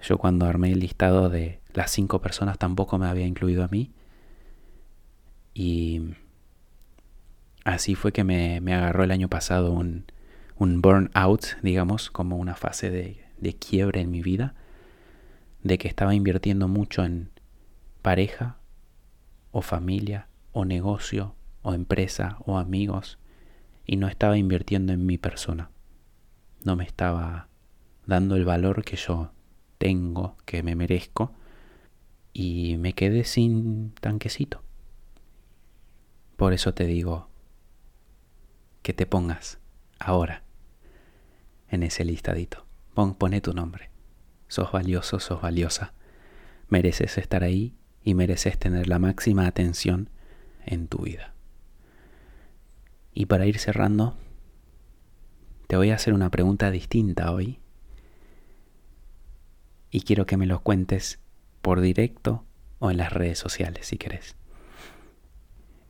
Yo 0.01 0.19
cuando 0.19 0.47
armé 0.47 0.71
el 0.71 0.81
listado 0.81 1.31
de 1.31 1.61
las 1.73 1.91
cinco 1.91 2.21
personas 2.21 2.59
tampoco 2.59 2.99
me 2.99 3.07
había 3.07 3.27
incluido 3.27 3.65
a 3.65 3.69
mí. 3.69 3.91
Y 5.55 6.15
así 7.65 7.95
fue 7.95 8.13
que 8.13 8.23
me, 8.23 8.59
agarró 8.75 9.05
el 9.05 9.11
año 9.11 9.29
pasado 9.29 9.73
un, 9.73 10.05
un 10.57 10.81
burnout, 10.81 11.61
digamos, 11.63 12.11
como 12.11 12.37
una 12.37 12.55
fase 12.55 12.91
de, 12.91 13.25
de 13.39 13.55
quiebre 13.55 14.01
en 14.01 14.11
mi 14.11 14.23
vida, 14.23 14.55
de 15.63 15.79
que 15.79 15.89
estaba 15.89 16.15
invirtiendo 16.15 16.69
mucho 16.69 17.05
en 17.05 17.31
pareja 18.03 18.59
o 19.51 19.63
familia 19.63 20.29
o 20.53 20.65
negocio 20.65 21.35
o 21.63 21.75
empresa 21.75 22.37
o 22.45 22.59
amigos 22.59 23.19
y 23.87 23.97
no 23.97 24.09
estaba 24.09 24.37
invirtiendo 24.37 24.93
en 24.93 25.07
mi 25.07 25.19
persona. 25.19 25.71
No 26.65 26.77
me 26.77 26.85
estaba 26.85 27.49
dando 28.07 28.37
el 28.37 28.45
valor 28.45 28.85
que 28.85 28.97
yo 28.97 29.33
tengo, 29.79 30.37
que 30.45 30.63
me 30.63 30.75
merezco 30.75 31.33
y 32.33 32.77
me 32.79 32.93
quedé 32.93 33.25
sin 33.25 33.93
tanquecito. 34.01 34.63
Por 36.37 36.53
eso 36.53 36.75
te 36.75 36.85
digo 36.85 37.29
que 38.83 38.93
te 38.93 39.07
pongas 39.07 39.59
ahora 39.99 40.44
en 41.69 41.83
ese 41.83 42.05
listadito. 42.05 42.67
Pon, 42.95 43.15
pone 43.15 43.41
tu 43.41 43.53
nombre. 43.53 43.91
Sos 44.49 44.71
valioso, 44.73 45.21
sos 45.21 45.41
valiosa. 45.41 45.95
Mereces 46.69 47.19
estar 47.19 47.43
ahí 47.43 47.75
y 48.03 48.15
mereces 48.15 48.59
tener 48.59 48.89
la 48.89 48.99
máxima 48.99 49.47
atención 49.47 50.11
en 50.65 50.89
tu 50.89 50.99
vida. 50.99 51.35
Y 53.13 53.27
para 53.27 53.47
ir 53.47 53.59
cerrando, 53.59 54.17
te 55.67 55.77
voy 55.77 55.91
a 55.91 55.95
hacer 55.95 56.15
una 56.15 56.31
pregunta 56.31 56.71
distinta 56.71 57.33
hoy. 57.33 57.61
Y 59.91 60.03
quiero 60.03 60.27
que 60.27 60.37
me 60.37 60.47
lo 60.47 60.61
cuentes 60.61 61.21
por 61.63 61.81
directo 61.81 62.45
o 62.79 62.91
en 62.91 62.97
las 62.97 63.13
redes 63.13 63.39
sociales 63.39 63.87
si 63.87 63.97
querés. 63.97 64.37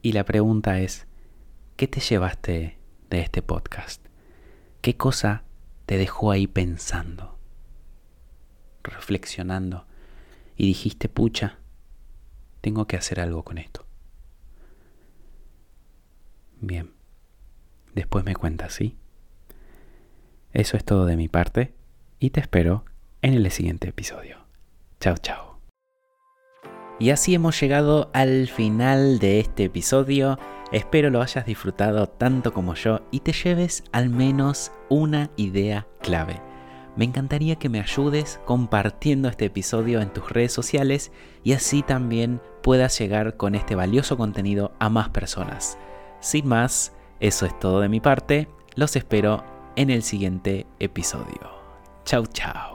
Y 0.02 0.12
la 0.12 0.24
pregunta 0.24 0.80
es, 0.80 1.06
¿qué 1.76 1.88
te 1.88 2.00
llevaste 2.00 2.78
de 3.08 3.20
este 3.20 3.40
podcast? 3.40 4.04
¿Qué 4.82 4.98
cosa 4.98 5.43
te 5.86 5.98
dejó 5.98 6.30
ahí 6.30 6.46
pensando, 6.46 7.38
reflexionando 8.82 9.86
y 10.56 10.66
dijiste, 10.66 11.08
pucha, 11.08 11.58
tengo 12.60 12.86
que 12.86 12.96
hacer 12.96 13.20
algo 13.20 13.42
con 13.42 13.58
esto? 13.58 13.86
Bien. 16.60 16.92
Después 17.94 18.24
me 18.24 18.34
cuentas, 18.34 18.72
¿sí? 18.72 18.96
Eso 20.52 20.76
es 20.76 20.84
todo 20.84 21.06
de 21.06 21.16
mi 21.16 21.28
parte 21.28 21.74
y 22.18 22.30
te 22.30 22.40
espero 22.40 22.84
en 23.22 23.34
el 23.34 23.50
siguiente 23.50 23.88
episodio. 23.88 24.38
Chao, 25.00 25.16
chao. 25.18 25.60
Y 26.98 27.10
así 27.10 27.34
hemos 27.34 27.60
llegado 27.60 28.10
al 28.14 28.48
final 28.48 29.18
de 29.18 29.40
este 29.40 29.64
episodio. 29.64 30.38
Espero 30.74 31.08
lo 31.08 31.22
hayas 31.22 31.46
disfrutado 31.46 32.08
tanto 32.08 32.52
como 32.52 32.74
yo 32.74 33.02
y 33.12 33.20
te 33.20 33.32
lleves 33.32 33.84
al 33.92 34.10
menos 34.10 34.72
una 34.88 35.30
idea 35.36 35.86
clave. 36.02 36.42
Me 36.96 37.04
encantaría 37.04 37.54
que 37.54 37.68
me 37.68 37.78
ayudes 37.78 38.40
compartiendo 38.44 39.28
este 39.28 39.44
episodio 39.44 40.00
en 40.00 40.12
tus 40.12 40.28
redes 40.30 40.52
sociales 40.52 41.12
y 41.44 41.52
así 41.52 41.82
también 41.82 42.40
puedas 42.60 42.98
llegar 42.98 43.36
con 43.36 43.54
este 43.54 43.76
valioso 43.76 44.16
contenido 44.16 44.72
a 44.80 44.88
más 44.88 45.10
personas. 45.10 45.78
Sin 46.18 46.48
más, 46.48 46.92
eso 47.20 47.46
es 47.46 47.56
todo 47.60 47.78
de 47.78 47.88
mi 47.88 48.00
parte. 48.00 48.48
Los 48.74 48.96
espero 48.96 49.44
en 49.76 49.90
el 49.90 50.02
siguiente 50.02 50.66
episodio. 50.80 51.52
Chau, 52.04 52.26
chao. 52.26 52.73